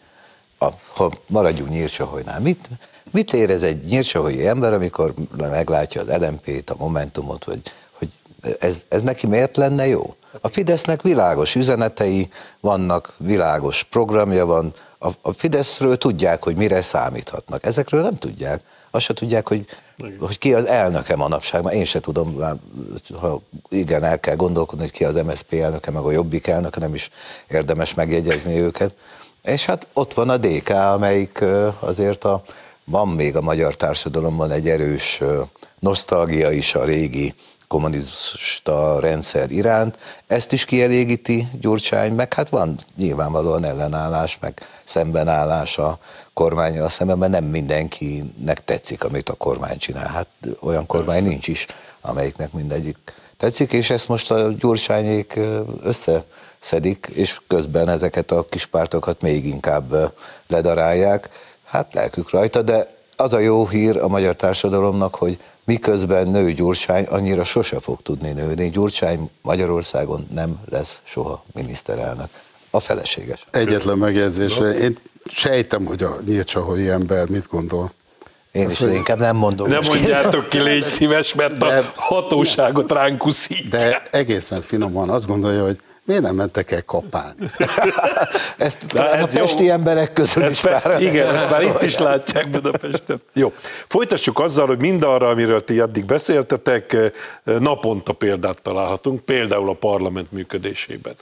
[0.58, 2.70] A, ha maradjunk Nyírcsahojnál, mit,
[3.12, 7.62] mit érez egy nyírcsaholyi ember, amikor meglátja az LMP-t, a Momentumot, vagy,
[7.92, 8.10] hogy
[8.60, 10.16] ez, ez neki miért lenne jó?
[10.42, 17.66] A Fidesznek világos üzenetei vannak, világos programja van, a, a Fideszről tudják, hogy mire számíthatnak.
[17.66, 18.62] Ezekről nem tudják.
[18.92, 19.66] Azt se tudják, hogy,
[20.20, 21.64] hogy ki az elnöke manapság.
[21.64, 22.40] Már én se tudom,
[23.20, 26.94] ha igen, el kell gondolkodni, hogy ki az MSZP elnöke, meg a Jobbik elnöke, nem
[26.94, 27.10] is
[27.50, 28.94] érdemes megjegyezni őket.
[29.44, 31.44] És hát ott van a DK, amelyik
[31.80, 32.42] azért a,
[32.84, 35.22] van még a magyar társadalomban egy erős
[35.80, 37.34] nosztalgia is a régi
[37.74, 39.98] kommunista rendszer iránt.
[40.28, 45.98] Ezt is kielégíti Gyurcsány, meg hát van nyilvánvalóan ellenállás, meg szembenállás a
[46.34, 50.08] kormánya a szemben, mert nem mindenkinek tetszik, amit a kormány csinál.
[50.08, 50.28] Hát
[50.60, 51.66] olyan kormány nincs is,
[52.02, 52.98] amelyiknek mindegyik
[53.38, 55.40] tetszik, és ezt most a Gyurcsányék
[55.84, 60.14] összeszedik, és közben ezeket a kis pártokat még inkább
[60.48, 61.30] ledarálják.
[61.64, 67.04] Hát lelkük rajta, de az a jó hír a magyar társadalomnak, hogy miközben nő Gyurcsány,
[67.04, 68.70] annyira sose fog tudni nőni.
[68.70, 72.28] Gyurcsány Magyarországon nem lesz soha miniszterelnök.
[72.70, 73.46] A feleséges.
[73.52, 74.58] Egyetlen megjegyzés.
[74.82, 74.98] Én
[75.32, 77.92] sejtem, hogy a nyírcsahoi ember mit gondol.
[78.52, 78.94] Én is hogy...
[78.94, 79.70] inkább nem mondom.
[79.70, 83.24] Nem mondjátok ki, légy szíves, mert de, a hatóságot ránk
[83.70, 87.52] De egészen finoman azt gondolja, hogy miért nem mentek el kapálni?
[88.58, 89.72] ezt talán ez a pesti jó.
[89.72, 91.02] emberek közül ez is már.
[91.02, 93.22] Igen, ezt már itt is látják Budapesten.
[93.34, 93.54] Jó,
[93.88, 96.98] folytassuk azzal, hogy mindarra, amiről ti addig beszéltetek,
[97.44, 101.16] naponta példát találhatunk, például a parlament működésében.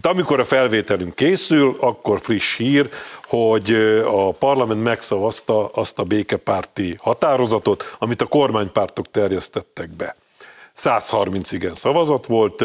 [0.00, 2.88] Tehát amikor a felvételünk készül, akkor friss hír,
[3.24, 3.72] hogy
[4.04, 10.16] a parlament megszavazta azt a békepárti határozatot, amit a kormánypártok terjesztettek be.
[10.72, 12.64] 130 igen szavazat volt,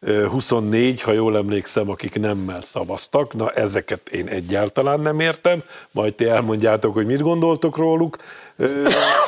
[0.00, 3.34] 24, ha jól emlékszem, akik nemmel szavaztak.
[3.34, 8.16] Na, ezeket én egyáltalán nem értem, majd ti elmondjátok, hogy mit gondoltok róluk.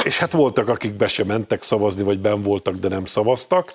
[0.03, 3.73] És hát voltak, akik be sem mentek szavazni, vagy ben voltak, de nem szavaztak.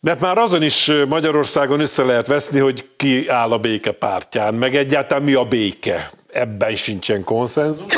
[0.00, 4.76] Mert már azon is Magyarországon össze lehet veszni, hogy ki áll a béke pártján, meg
[4.76, 6.10] egyáltalán mi a béke.
[6.32, 7.94] Ebben sincsen konszenzus.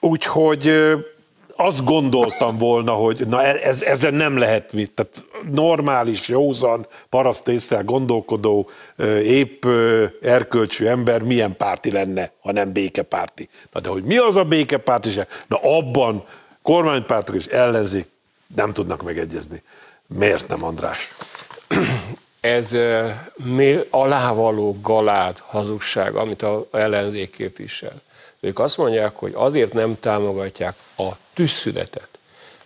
[0.00, 0.72] Úgyhogy
[1.56, 4.90] azt gondoltam volna, hogy na e- ez, ezen nem lehet mit.
[4.90, 8.70] Tehát normális, józan, parasztésztel gondolkodó,
[9.22, 9.64] épp
[10.22, 13.48] erkölcsű ember milyen párti lenne, ha nem békepárti.
[13.72, 15.28] Na de hogy mi az a békepártiság?
[15.46, 16.24] Na abban
[16.62, 18.06] kormánypártok és ellenzék
[18.54, 19.62] nem tudnak megegyezni.
[20.06, 21.14] Miért nem, András?
[22.40, 22.70] Ez
[23.90, 28.02] alávaló galád hazugság, amit a ellenzék képvisel.
[28.40, 32.08] Ők azt mondják, hogy azért nem támogatják a tűzszünetet,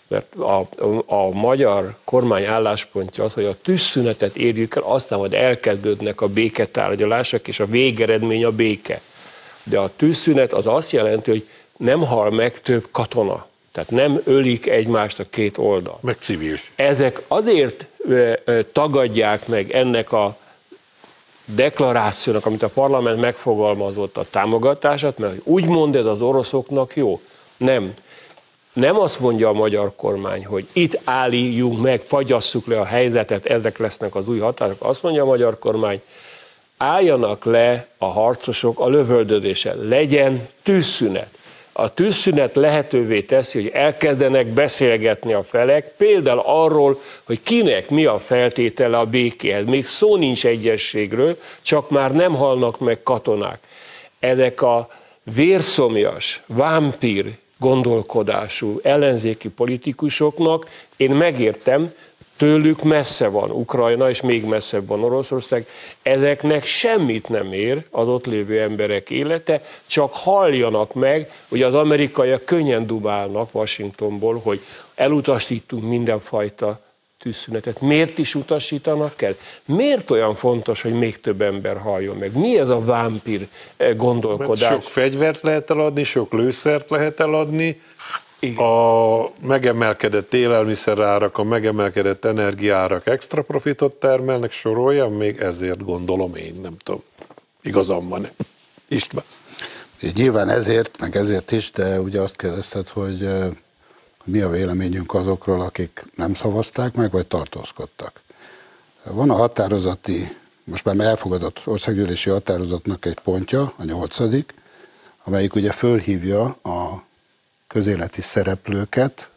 [0.08, 0.68] mert a,
[1.06, 7.48] a, magyar kormány álláspontja az, hogy a tűzszünetet érjük el, aztán majd elkezdődnek a béketárgyalások,
[7.48, 9.00] és a végeredmény a béke.
[9.62, 13.46] De a tűzszünet az azt jelenti, hogy nem hal meg több katona.
[13.72, 15.98] Tehát nem ölik egymást a két oldal.
[16.00, 16.56] Meg civil.
[16.74, 17.86] Ezek azért
[18.72, 20.38] tagadják meg ennek a
[21.54, 27.20] deklarációnak, amit a parlament megfogalmazott a támogatását, mert úgy mond ez az oroszoknak jó.
[27.56, 27.92] Nem.
[28.72, 33.78] Nem azt mondja a magyar kormány, hogy itt álljunk meg, fagyasszuk le a helyzetet, ezek
[33.78, 34.76] lesznek az új határok.
[34.78, 36.00] Azt mondja a magyar kormány,
[36.76, 41.39] álljanak le a harcosok a lövöldözéssel, legyen tűzszünet
[41.80, 48.18] a tűzszünet lehetővé teszi, hogy elkezdenek beszélgetni a felek, például arról, hogy kinek mi a
[48.18, 49.64] feltétele a békéhez.
[49.64, 53.58] Még szó nincs egyességről, csak már nem halnak meg katonák.
[54.18, 54.88] Ezek a
[55.34, 57.26] vérszomjas, vámpír
[57.58, 61.92] gondolkodású ellenzéki politikusoknak én megértem,
[62.40, 65.66] tőlük messze van Ukrajna, és még messzebb van Oroszország.
[66.02, 72.44] Ezeknek semmit nem ér az ott lévő emberek élete, csak halljanak meg, hogy az amerikaiak
[72.44, 74.60] könnyen dubálnak Washingtonból, hogy
[74.94, 76.80] elutasítunk mindenfajta
[77.18, 77.80] tűzszünetet.
[77.80, 79.34] Miért is utasítanak el?
[79.64, 82.36] Miért olyan fontos, hogy még több ember halljon meg?
[82.36, 84.68] Mi ez a vámpír eh, gondolkodás?
[84.68, 87.80] Mert sok fegyvert lehet eladni, sok lőszert lehet eladni,
[88.40, 88.64] igen.
[88.64, 96.76] A megemelkedett élelmiszerárak, a megemelkedett energiárak extra profitot termelnek, soroljam, még ezért gondolom én, nem
[96.76, 97.02] tudom.
[97.62, 98.28] Igazam van
[98.88, 99.24] István.
[100.14, 103.28] Nyilván ezért, meg ezért is, de ugye azt kérdezted, hogy
[104.24, 108.20] mi a véleményünk azokról, akik nem szavazták meg, vagy tartózkodtak.
[109.04, 114.54] Van a határozati, most már elfogadott országgyűlési határozatnak egy pontja, a nyolcadik,
[115.24, 117.04] amelyik ugye fölhívja a
[117.72, 119.28] közéleti szereplőket,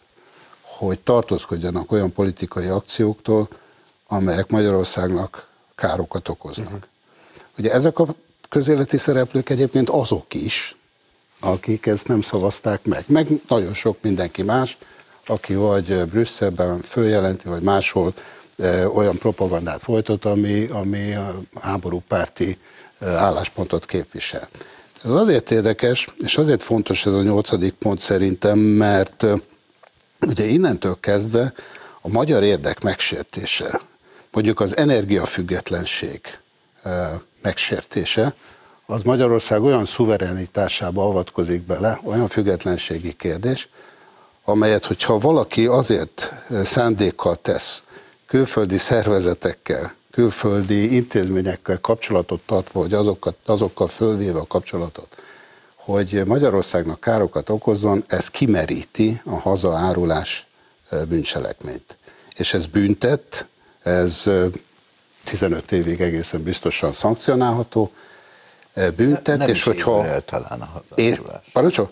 [0.61, 3.47] hogy tartózkodjanak olyan politikai akcióktól,
[4.07, 6.65] amelyek Magyarországnak károkat okoznak.
[6.65, 6.81] Uh-huh.
[7.57, 8.15] Ugye ezek a
[8.49, 10.75] közéleti szereplők egyébként azok is,
[11.39, 13.03] akik ezt nem szavazták meg.
[13.07, 14.77] Meg nagyon sok mindenki más,
[15.25, 18.13] aki vagy Brüsszelben följelenti, vagy máshol
[18.93, 22.57] olyan propagandát folytat, ami, ami a háborúpárti
[22.99, 24.49] álláspontot képvisel.
[25.03, 29.25] Ez azért érdekes, és azért fontos ez a nyolcadik pont szerintem, mert
[30.27, 31.53] ugye innentől kezdve
[32.01, 33.81] a magyar érdek megsértése,
[34.31, 36.21] mondjuk az energiafüggetlenség
[37.41, 38.35] megsértése,
[38.85, 43.69] az Magyarország olyan szuverenitásába avatkozik bele, olyan függetlenségi kérdés,
[44.43, 46.31] amelyet, hogyha valaki azért
[46.63, 47.83] szándékkal tesz,
[48.27, 55.15] külföldi szervezetekkel, külföldi intézményekkel kapcsolatot tartva, vagy azokat, azokkal fölvéve a kapcsolatot,
[55.75, 60.47] hogy Magyarországnak károkat okozzon, ez kimeríti a hazaárulás
[61.07, 61.97] bűncselekményt.
[62.35, 63.47] És ez büntet,
[63.83, 64.23] ez
[65.23, 67.91] 15 évig egészen biztosan szankcionálható,
[68.95, 70.05] büntet, nem és hogyha...
[70.05, 71.45] El, talán a hazaárulás.
[71.53, 71.91] Parancsol?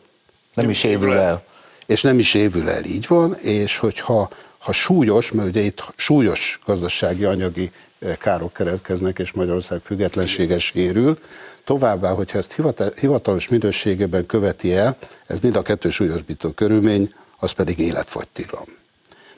[0.54, 1.44] Nem, nem is évül el.
[1.86, 6.60] És nem is évül el, így van, és hogyha ha súlyos, mert ugye itt súlyos
[6.66, 7.72] gazdasági, anyagi
[8.20, 11.20] károk keretkeznek, és Magyarország függetlensége sérül.
[11.64, 12.56] Továbbá, hogyha ezt
[13.00, 17.10] hivatalos minőségében követi el, ez mind a kettő súlyosbító körülmény,
[17.40, 18.66] az pedig életfogytilan.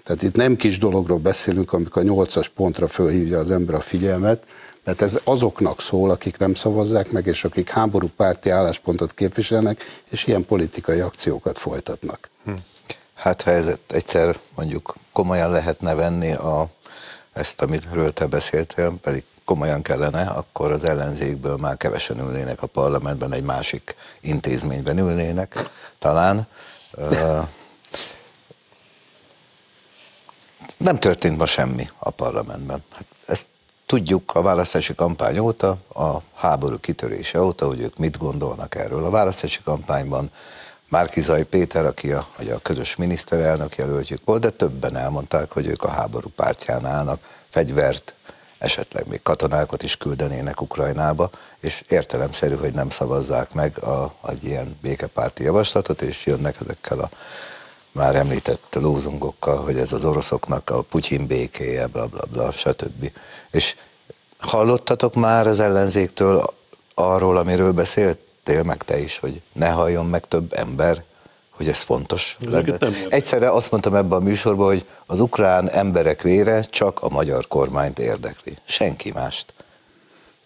[0.04, 4.44] Tehát itt nem kis dologról beszélünk, amikor a nyolcas pontra fölhívja az ember a figyelmet,
[4.84, 10.28] mert ez azoknak szól, akik nem szavazzák meg, és akik háború párti álláspontot képviselnek, és
[10.28, 12.30] ilyen politikai akciókat folytatnak.
[12.44, 12.52] Hm.
[13.14, 16.70] Hát ha ez egyszer mondjuk komolyan lehetne venni a
[17.34, 23.34] ezt, amiről te beszéltél, pedig komolyan kellene, akkor az ellenzékből már kevesen ülnének a parlamentben,
[23.34, 25.70] egy másik intézményben ülnének
[26.00, 26.48] talán.
[30.78, 32.84] Nem történt ma semmi a parlamentben.
[32.92, 33.48] Hát ezt
[33.86, 39.04] tudjuk a választási kampány óta, a háború kitörése óta, hogy ők mit gondolnak erről.
[39.04, 40.32] A választási kampányban
[40.90, 45.90] Márkizai Péter, aki a, a közös miniszterelnök jelöltjük volt, de többen elmondták, hogy ők a
[45.90, 47.20] háború pártján állnak,
[47.50, 48.14] fegyvert,
[48.58, 54.78] esetleg még katonákat is küldenének Ukrajnába, és értelemszerű, hogy nem szavazzák meg a, egy ilyen
[54.82, 57.10] békepárti javaslatot, és jönnek ezekkel a
[57.92, 63.12] már említett lózungokkal, hogy ez az oroszoknak a Putyin békéje, bla bla bla, stb.
[63.52, 63.76] És
[64.38, 66.54] hallottatok már az ellenzéktől
[66.94, 67.72] arról, amiről
[68.44, 71.04] beszéltél meg te is, hogy ne halljon meg több ember,
[71.50, 72.38] hogy ez fontos.
[73.10, 78.00] Egyszerre azt mondtam ebben a műsorban, hogy az ukrán emberek vére csak a magyar kormányt
[78.00, 78.58] érdekli.
[78.66, 79.54] Senki mást.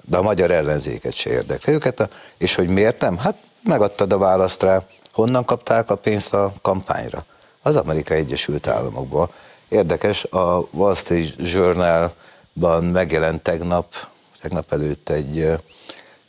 [0.03, 2.09] De a magyar ellenzéket se érdekli őket.
[2.37, 3.17] És hogy miért nem?
[3.17, 4.83] Hát megadtad a választ rá.
[5.13, 7.25] Honnan kapták a pénzt a kampányra?
[7.61, 9.33] Az Amerika Egyesült Államokból.
[9.67, 13.93] Érdekes, a Wall Street Journal-ban megjelent tegnap,
[14.41, 15.57] tegnap előtt egy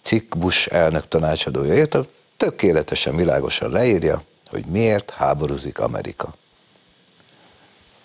[0.09, 2.05] cikk Bush elnök tanácsadója írta,
[2.37, 6.35] tökéletesen világosan leírja, hogy miért háborúzik Amerika.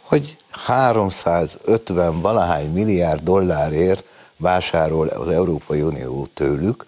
[0.02, 4.06] Hogy 350 valahány milliárd dollárért
[4.38, 6.86] vásárol az Európai Unió tőlük,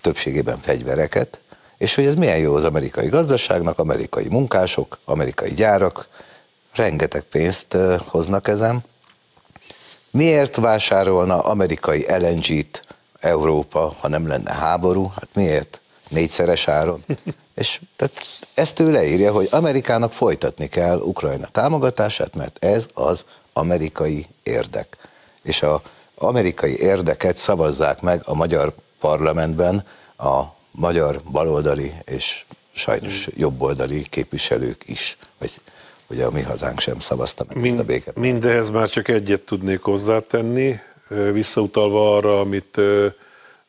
[0.00, 1.40] többségében fegyvereket,
[1.76, 6.08] és hogy ez milyen jó az amerikai gazdaságnak, amerikai munkások, amerikai gyárak,
[6.74, 8.84] rengeteg pénzt hoznak ezen.
[10.10, 12.87] Miért vásárolna amerikai LNG-t
[13.20, 15.08] Európa, ha nem lenne háború?
[15.14, 15.80] Hát miért?
[16.08, 17.04] Négyszeres áron.
[17.54, 18.14] És tehát
[18.54, 24.96] ezt ő leírja, hogy Amerikának folytatni kell Ukrajna támogatását, mert ez az amerikai érdek.
[25.42, 25.82] És a
[26.14, 29.84] amerikai érdeket szavazzák meg a magyar parlamentben
[30.16, 35.50] a magyar baloldali és sajnos jobboldali képviselők is, vagy
[36.10, 38.16] ugye a mi hazánk sem szavazta meg Mind, ezt a béket.
[38.16, 42.80] Mindehez már csak egyet tudnék hozzátenni, visszautalva arra, amit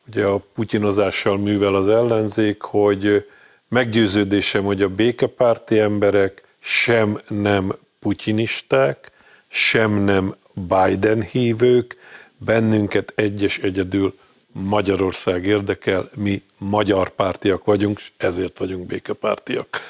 [0.08, 3.28] ugye a putyinozással művel az ellenzék, hogy
[3.68, 9.10] meggyőződésem, hogy a békepárti emberek sem nem putyinisták,
[9.48, 11.96] sem nem Biden hívők,
[12.36, 14.18] bennünket egyes egyedül
[14.52, 19.80] Magyarország érdekel, mi magyar pártiak vagyunk, és ezért vagyunk békepártiak.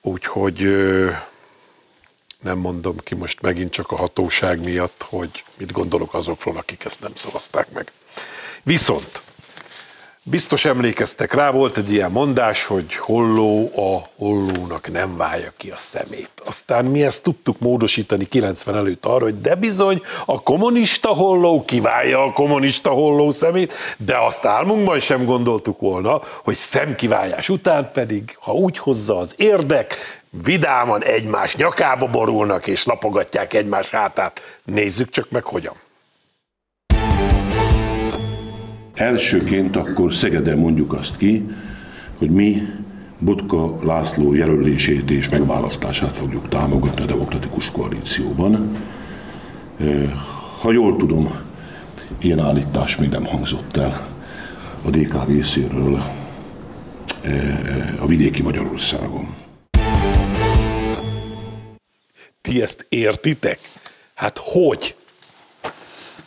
[0.00, 0.68] Úgyhogy
[2.42, 7.00] nem mondom ki most megint csak a hatóság miatt, hogy mit gondolok azokról, akik ezt
[7.00, 7.92] nem szavazták meg.
[8.62, 9.22] Viszont
[10.24, 15.76] Biztos emlékeztek rá, volt egy ilyen mondás, hogy holló a hollónak nem válja ki a
[15.76, 16.30] szemét.
[16.44, 22.22] Aztán mi ezt tudtuk módosítani 90 előtt arra, hogy de bizony a kommunista holló kiválja
[22.22, 28.52] a kommunista holló szemét, de azt álmunkban sem gondoltuk volna, hogy szemkiválás után pedig, ha
[28.52, 34.40] úgy hozza az érdek, vidáman egymás nyakába borulnak és lapogatják egymás hátát.
[34.64, 35.74] Nézzük csak meg hogyan.
[38.94, 41.50] Elsőként akkor Szegeden mondjuk azt ki,
[42.18, 42.62] hogy mi
[43.18, 48.76] Botka László jelölését és megválasztását fogjuk támogatni a Demokratikus Koalícióban.
[50.60, 51.30] Ha jól tudom,
[52.18, 54.06] ilyen állítás még nem hangzott el
[54.84, 56.02] a DK részéről
[58.00, 59.34] a vidéki Magyarországon.
[62.52, 63.58] Ti ezt értitek?
[64.14, 64.94] Hát hogy?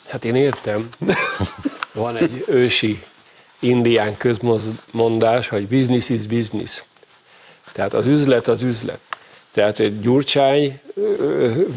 [0.08, 0.90] Hát én értem.
[1.94, 3.04] Van egy ősi
[3.60, 6.84] indián közmondás, hogy business is business.
[7.72, 9.00] Tehát az üzlet az üzlet.
[9.52, 10.80] Tehát egy gyurcsány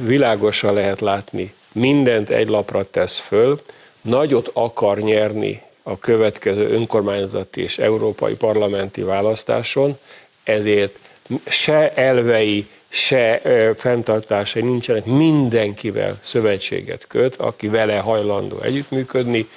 [0.02, 3.60] világosan lehet látni, mindent egy lapra tesz föl,
[4.00, 9.98] nagyot akar nyerni a következő önkormányzati és európai parlamenti választáson,
[10.44, 10.98] ezért
[11.46, 13.40] se elvei, se
[13.76, 19.48] fenntartásai nincsenek, mindenkivel szövetséget köt, aki vele hajlandó együttműködni,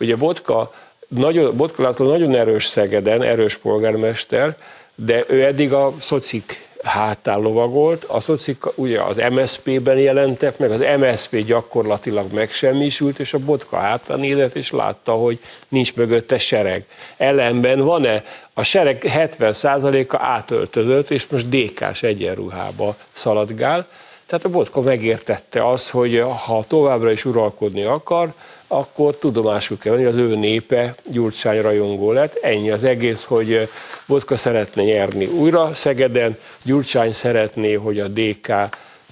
[0.00, 0.72] Ugye Botka,
[1.08, 4.56] nagyon, Botka László nagyon erős Szegeden, erős polgármester,
[4.94, 10.84] de ő eddig a szocik hátán lovagolt, a szocik ugye az MSZP-ben jelentek meg, az
[10.98, 16.86] MSZP gyakorlatilag megsemmisült, és a Botka hátán nézett, és látta, hogy nincs mögötte sereg.
[17.16, 18.24] Ellenben van-e?
[18.54, 23.86] A sereg 70%-a átöltözött, és most DK-s egyenruhába szaladgál,
[24.26, 28.32] tehát a Botka megértette azt, hogy ha továbbra is uralkodni akar,
[28.66, 32.38] akkor tudomásul kell venni, az ő népe Gyurcsány rajongó lett.
[32.42, 33.68] Ennyi az egész, hogy
[34.06, 38.52] Botka szeretne nyerni újra Szegeden, Gyurcsány szeretné, hogy a DK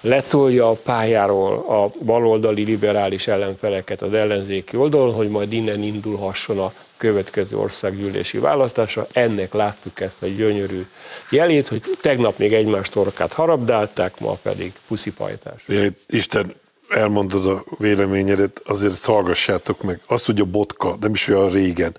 [0.02, 6.72] letolja a pályáról a baloldali liberális ellenfeleket az ellenzéki oldalon, hogy majd innen indulhasson a
[6.96, 9.06] következő országgyűlési választása.
[9.12, 10.86] Ennek láttuk ezt a gyönyörű
[11.30, 15.66] jelét, hogy tegnap még egymást torkát harabdálták, ma pedig puszipajtás.
[16.06, 16.54] Isten
[16.88, 20.00] elmondod a véleményedet, azért hallgassátok meg.
[20.06, 21.96] Azt, hogy a botka, nem is olyan régen,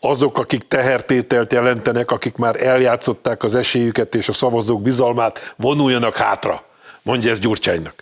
[0.00, 6.64] azok, akik tehertételt jelentenek, akik már eljátszották az esélyüket és a szavazók bizalmát, vonuljanak hátra,
[7.02, 7.94] mondja ez Gyurcsánynak.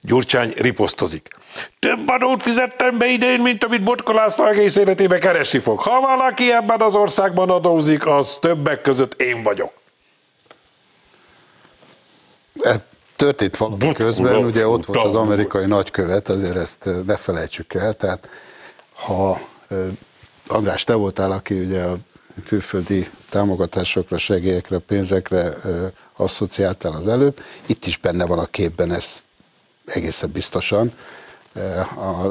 [0.00, 1.28] Gyurcsány riposztozik.
[1.78, 5.78] Több adót fizettem be idén, mint amit Botka László egész életében keresni fog.
[5.78, 9.72] Ha valaki ebben az országban adózik, az többek között én vagyok.
[12.60, 12.76] E,
[13.16, 17.74] Történt valami But- közben, uram, ugye ott volt az amerikai nagykövet, azért ezt ne felejtsük
[17.74, 18.28] el, tehát
[18.92, 19.40] ha
[20.46, 21.96] András, te voltál, aki ugye a
[22.46, 25.54] külföldi támogatásokra, segélyekre, pénzekre
[26.16, 29.20] asszociáltál az előbb, itt is benne van a képben ez
[29.84, 30.92] egészen biztosan.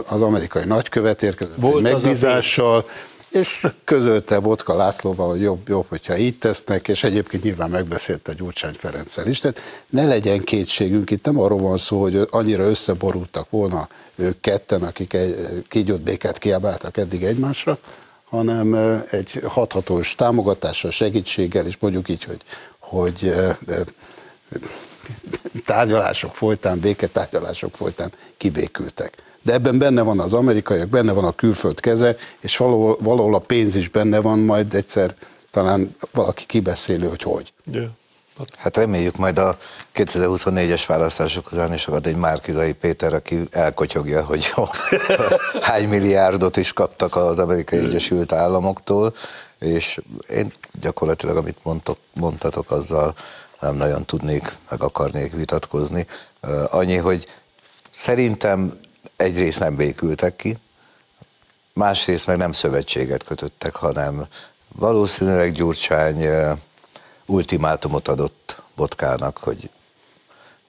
[0.05, 2.85] Az amerikai nagykövet érkezett Volt megbízással,
[3.29, 8.73] és közölte Botka Lászlóval, hogy jobb, jobb, hogyha így tesznek, és egyébként nyilván megbeszélte Gyurcsány
[8.73, 9.39] Ferenccel is.
[9.39, 14.83] Tehát ne legyen kétségünk, itt nem arról van szó, hogy annyira összeborultak volna ők ketten,
[14.83, 15.35] akik egy
[15.67, 17.77] kígyót békát kiabáltak eddig egymásra,
[18.26, 18.76] hanem
[19.09, 22.41] egy hathatós támogatással, segítséggel, és mondjuk így, hogy,
[22.80, 23.34] hogy
[25.65, 29.17] tárgyalások folytán, béketárgyalások folytán kibékültek.
[29.41, 33.39] De ebben benne van az amerikaiak, benne van a külföld keze, és valahol, valahol a
[33.39, 35.15] pénz is benne van, majd egyszer
[35.51, 37.53] talán valaki kibeszélő, hogy hogy.
[37.71, 37.89] Yeah.
[38.57, 39.57] Hát reméljük majd a
[39.95, 44.63] 2024-es választások után is akad egy Márkizai Péter, aki elkotyogja, hogy jó,
[45.61, 49.15] hány milliárdot is kaptak az Amerikai Egyesült Államoktól,
[49.59, 53.13] és én gyakorlatilag, amit mondtok, mondtatok, azzal
[53.59, 56.05] nem nagyon tudnék, meg akarnék vitatkozni.
[56.69, 57.25] Annyi, hogy
[57.91, 58.79] szerintem
[59.15, 60.57] egyrészt nem békültek ki,
[61.73, 64.27] másrészt meg nem szövetséget kötöttek, hanem
[64.75, 66.27] valószínűleg Gyurcsány
[67.28, 69.69] ultimátumot adott Botkának, hogy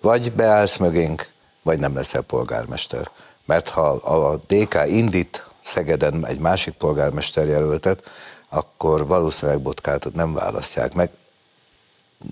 [0.01, 1.29] vagy beállsz mögénk,
[1.63, 3.11] vagy nem leszel polgármester.
[3.45, 8.05] Mert ha a DK indít Szegeden egy másik polgármester jelöltet,
[8.49, 11.11] akkor valószínűleg Botkát nem választják meg.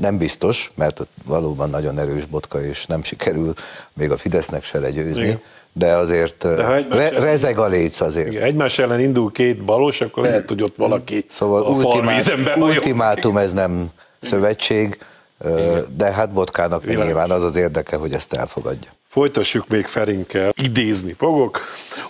[0.00, 3.52] Nem biztos, mert ott valóban nagyon erős Botka, és nem sikerül
[3.92, 5.40] még a Fidesznek se legyőzni, Igen.
[5.72, 8.26] de azért De re- rezeg a léc azért.
[8.26, 12.44] Igen, egymás ellen indul két balos, akkor lehet, hogy ott valaki Szóval a falvízen ultimá-
[12.44, 12.76] behajózik.
[12.76, 13.86] ultimátum ez nem
[14.20, 14.98] szövetség,
[15.38, 17.04] ö, de hát Botkának Világos.
[17.06, 18.90] nyilván az az érdeke, hogy ezt elfogadja.
[19.14, 21.60] Folytassuk még Ferinkkel, idézni fogok.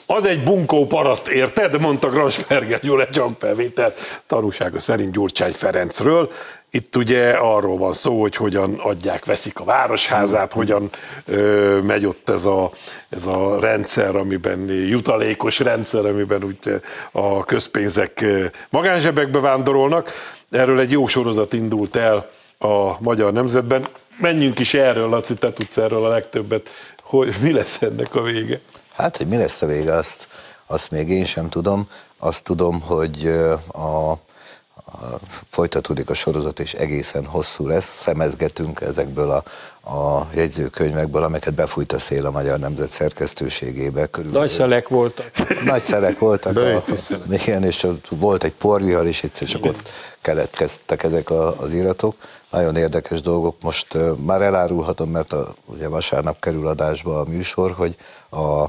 [0.07, 1.81] Az egy bunkó paraszt, érted?
[1.81, 6.31] Mondta Grasberger Gyula egy hangfelvételt tanúsága szerint Gyurcsány Ferencről.
[6.71, 10.91] Itt ugye arról van szó, hogy hogyan adják, veszik a városházát, hogyan
[11.27, 12.71] ö, megy ott ez a,
[13.09, 16.81] ez a rendszer, amiben jutalékos rendszer, amiben úgy
[17.13, 18.25] a közpénzek
[18.71, 20.13] magánzsebekbe vándorolnak.
[20.51, 23.87] Erről egy jó sorozat indult el a Magyar Nemzetben.
[24.17, 26.71] Menjünk is erről, Laci, te tudsz erről a legtöbbet,
[27.17, 28.61] hogy mi lesz ennek a vége.
[28.95, 30.29] Hát, hogy mi lesz a vége, azt,
[30.67, 31.89] azt még én sem tudom.
[32.19, 33.27] Azt tudom, hogy
[33.73, 34.13] a,
[35.49, 38.01] folytatódik a sorozat, és egészen hosszú lesz.
[38.01, 39.43] Szemezgetünk ezekből a,
[39.91, 44.07] a jegyzőkönyvekből, amiket befújt a szél a Magyar Nemzet szerkesztőségébe.
[44.07, 45.31] Körülbelül Nagy szelek voltak.
[45.65, 46.57] nagy szelek voltak.
[46.57, 46.83] A,
[47.31, 49.91] igen, és volt egy porvihar, és egyszer csak ott
[50.21, 52.17] keletkeztek ezek a, az iratok.
[52.51, 53.57] Nagyon érdekes dolgok.
[53.63, 57.97] Most uh, már elárulhatom, mert a, ugye vasárnap kerül adásba a műsor, hogy
[58.29, 58.63] a,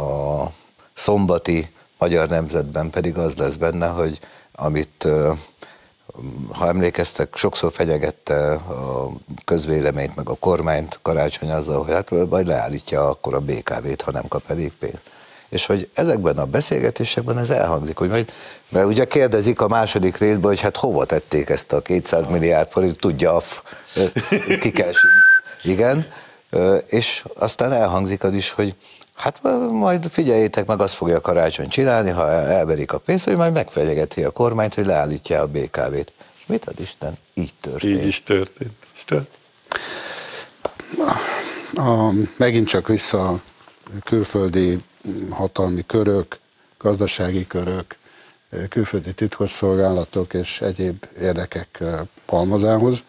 [0.00, 0.50] a
[0.94, 4.18] szombati Magyar Nemzetben pedig az lesz benne, hogy
[4.54, 5.08] amit
[6.52, 9.10] ha emlékeztek, sokszor fenyegette a
[9.44, 14.28] közvéleményt, meg a kormányt karácsony azzal, hogy hát vagy leállítja akkor a BKV-t, ha nem
[14.28, 15.02] kap elég pénzt.
[15.48, 18.32] És hogy ezekben a beszélgetésekben ez elhangzik, hogy majd,
[18.68, 22.98] mert ugye kérdezik a második részben, hogy hát hova tették ezt a 200 milliárd forint,
[22.98, 23.40] tudja,
[24.60, 24.92] ki kell,
[25.62, 26.06] igen,
[26.86, 28.74] és aztán elhangzik az is, hogy
[29.14, 33.36] hát majd figyeljétek meg, azt fogja a karácsony csinálni, ha el- elverik a pénzt, hogy
[33.36, 36.12] majd megfenyegeti a kormányt, hogy leállítja a BKV-t.
[36.36, 37.18] És mit ad Isten?
[37.34, 38.00] Így történt.
[38.00, 38.72] Így is történt.
[39.06, 39.38] Történt.
[41.74, 43.40] A, megint csak vissza a
[44.04, 44.78] külföldi
[45.30, 46.38] hatalmi körök,
[46.78, 47.96] gazdasági körök,
[48.68, 51.82] külföldi titkosszolgálatok és egyéb érdekek
[52.26, 53.04] palmazához.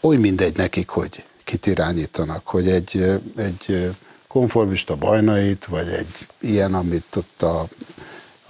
[0.00, 3.90] Oly mindegy nekik, hogy kit irányítanak, hogy egy, egy
[4.28, 7.66] konformista bajnait, vagy egy ilyen, amit ott a,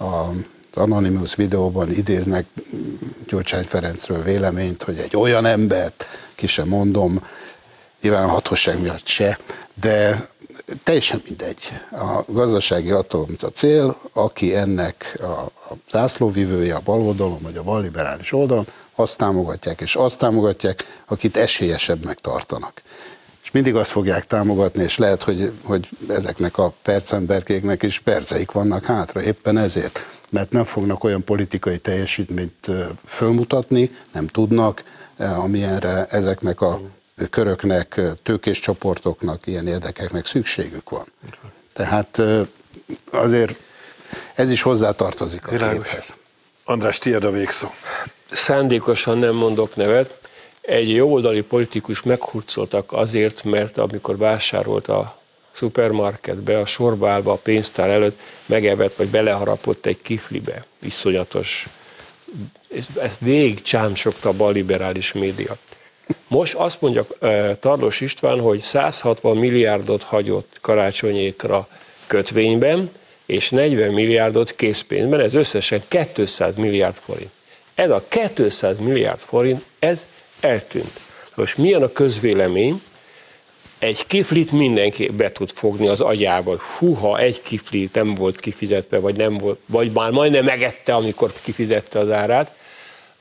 [0.03, 0.31] a
[0.77, 2.45] az Anonymous videóban idéznek
[3.27, 6.05] Gyurcsány Ferencről véleményt, hogy egy olyan embert,
[6.35, 7.23] ki sem mondom,
[8.01, 9.39] nyilván a hatóság miatt se,
[9.81, 10.27] de
[10.83, 11.59] teljesen mindegy.
[11.91, 17.63] A gazdasági hatalom a cél, aki ennek a, a zászlóvivője a bal oldalon, vagy a
[17.63, 22.81] balliberális oldalon, azt támogatják, és azt támogatják, akit esélyesebbnek tartanak.
[23.47, 28.85] És mindig azt fogják támogatni, és lehet, hogy, hogy ezeknek a percemberkéknek is perceik vannak
[28.85, 32.67] hátra, éppen ezért, mert nem fognak olyan politikai teljesítményt
[33.05, 34.83] fölmutatni, nem tudnak,
[35.17, 36.81] amilyenre ezeknek a
[37.29, 41.05] köröknek, tőkés csoportoknak, ilyen érdekeknek szükségük van.
[41.73, 42.21] Tehát
[43.11, 43.55] azért
[44.33, 45.87] ez is hozzátartozik a Világos.
[45.87, 46.15] képhez.
[46.63, 47.67] András, tiéd a végszó.
[48.31, 50.26] Szándékosan nem mondok nevet.
[50.67, 55.17] Egy jobboldali politikus meghurcoltak azért, mert amikor vásárolt a
[55.51, 60.65] szupermarketbe, a sorba állva a pénztár előtt megevett, vagy beleharapott egy kiflibe.
[60.79, 61.67] Viszonyatos.
[63.01, 65.57] Ezt végig csámsogta a balliberális média.
[66.27, 67.05] Most azt mondja
[67.59, 71.67] Tarlós István, hogy 160 milliárdot hagyott karácsonyékra
[72.07, 72.89] kötvényben,
[73.25, 77.31] és 40 milliárdot készpénzben, ez összesen 200 milliárd forint.
[77.75, 78.03] Ez a
[78.33, 80.05] 200 milliárd forint, ez
[80.39, 80.99] eltűnt.
[81.35, 82.81] Most milyen a közvélemény?
[83.79, 86.57] Egy kiflit mindenki be tud fogni az agyába.
[86.77, 91.31] Hú, ha egy kifli nem volt kifizetve, vagy, nem volt, vagy már majdnem megette, amikor
[91.41, 92.55] kifizette az árát,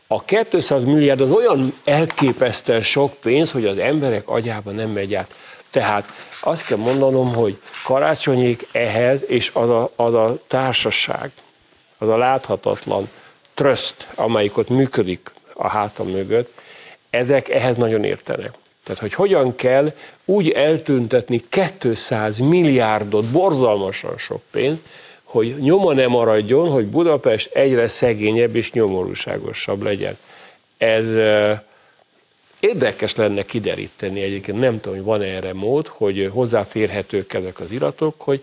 [0.06, 5.34] a 200 milliárd az olyan elképesztően sok pénz, hogy az emberek agyába nem megy át.
[5.70, 11.30] Tehát azt kell mondanom, hogy karácsonyék ehhez, és az a, az a társaság,
[11.98, 13.08] az a láthatatlan
[13.54, 16.60] tröszt, amelyik ott működik a háta mögött,
[17.10, 18.52] ezek ehhez nagyon értenek.
[18.84, 19.92] Tehát, hogy hogyan kell
[20.24, 21.40] úgy eltüntetni
[21.78, 24.80] 200 milliárdot, borzalmasan sok pénzt,
[25.22, 30.16] hogy nyoma ne maradjon, hogy Budapest egyre szegényebb és nyomorúságosabb legyen.
[30.78, 31.04] Ez
[32.60, 38.20] érdekes lenne kideríteni egyébként, nem tudom, hogy van erre mód, hogy hozzáférhetők ezek az iratok,
[38.20, 38.42] hogy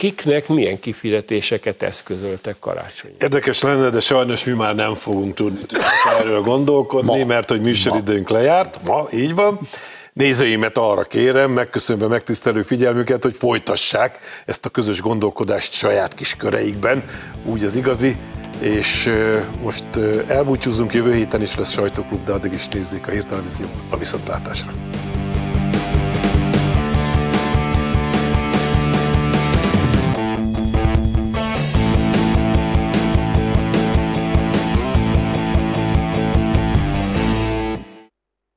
[0.00, 3.10] kiknek milyen kifizetéseket eszközöltek karácsony.
[3.20, 5.58] Érdekes lenne, de sajnos mi már nem fogunk tudni
[6.18, 7.24] erről gondolkodni, ma.
[7.24, 9.58] mert hogy műsoridőnk lejárt, ma, így van.
[10.12, 17.02] Nézőimet arra kérem, megköszönve megtisztelő figyelmüket, hogy folytassák ezt a közös gondolkodást saját kis köreikben,
[17.44, 18.16] úgy az igazi,
[18.60, 19.12] és
[19.62, 19.84] most
[20.26, 24.72] elbúcsúzunk, jövő héten is lesz sajtóklub, de addig is nézzék a hírtelevíziót a viszontlátásra.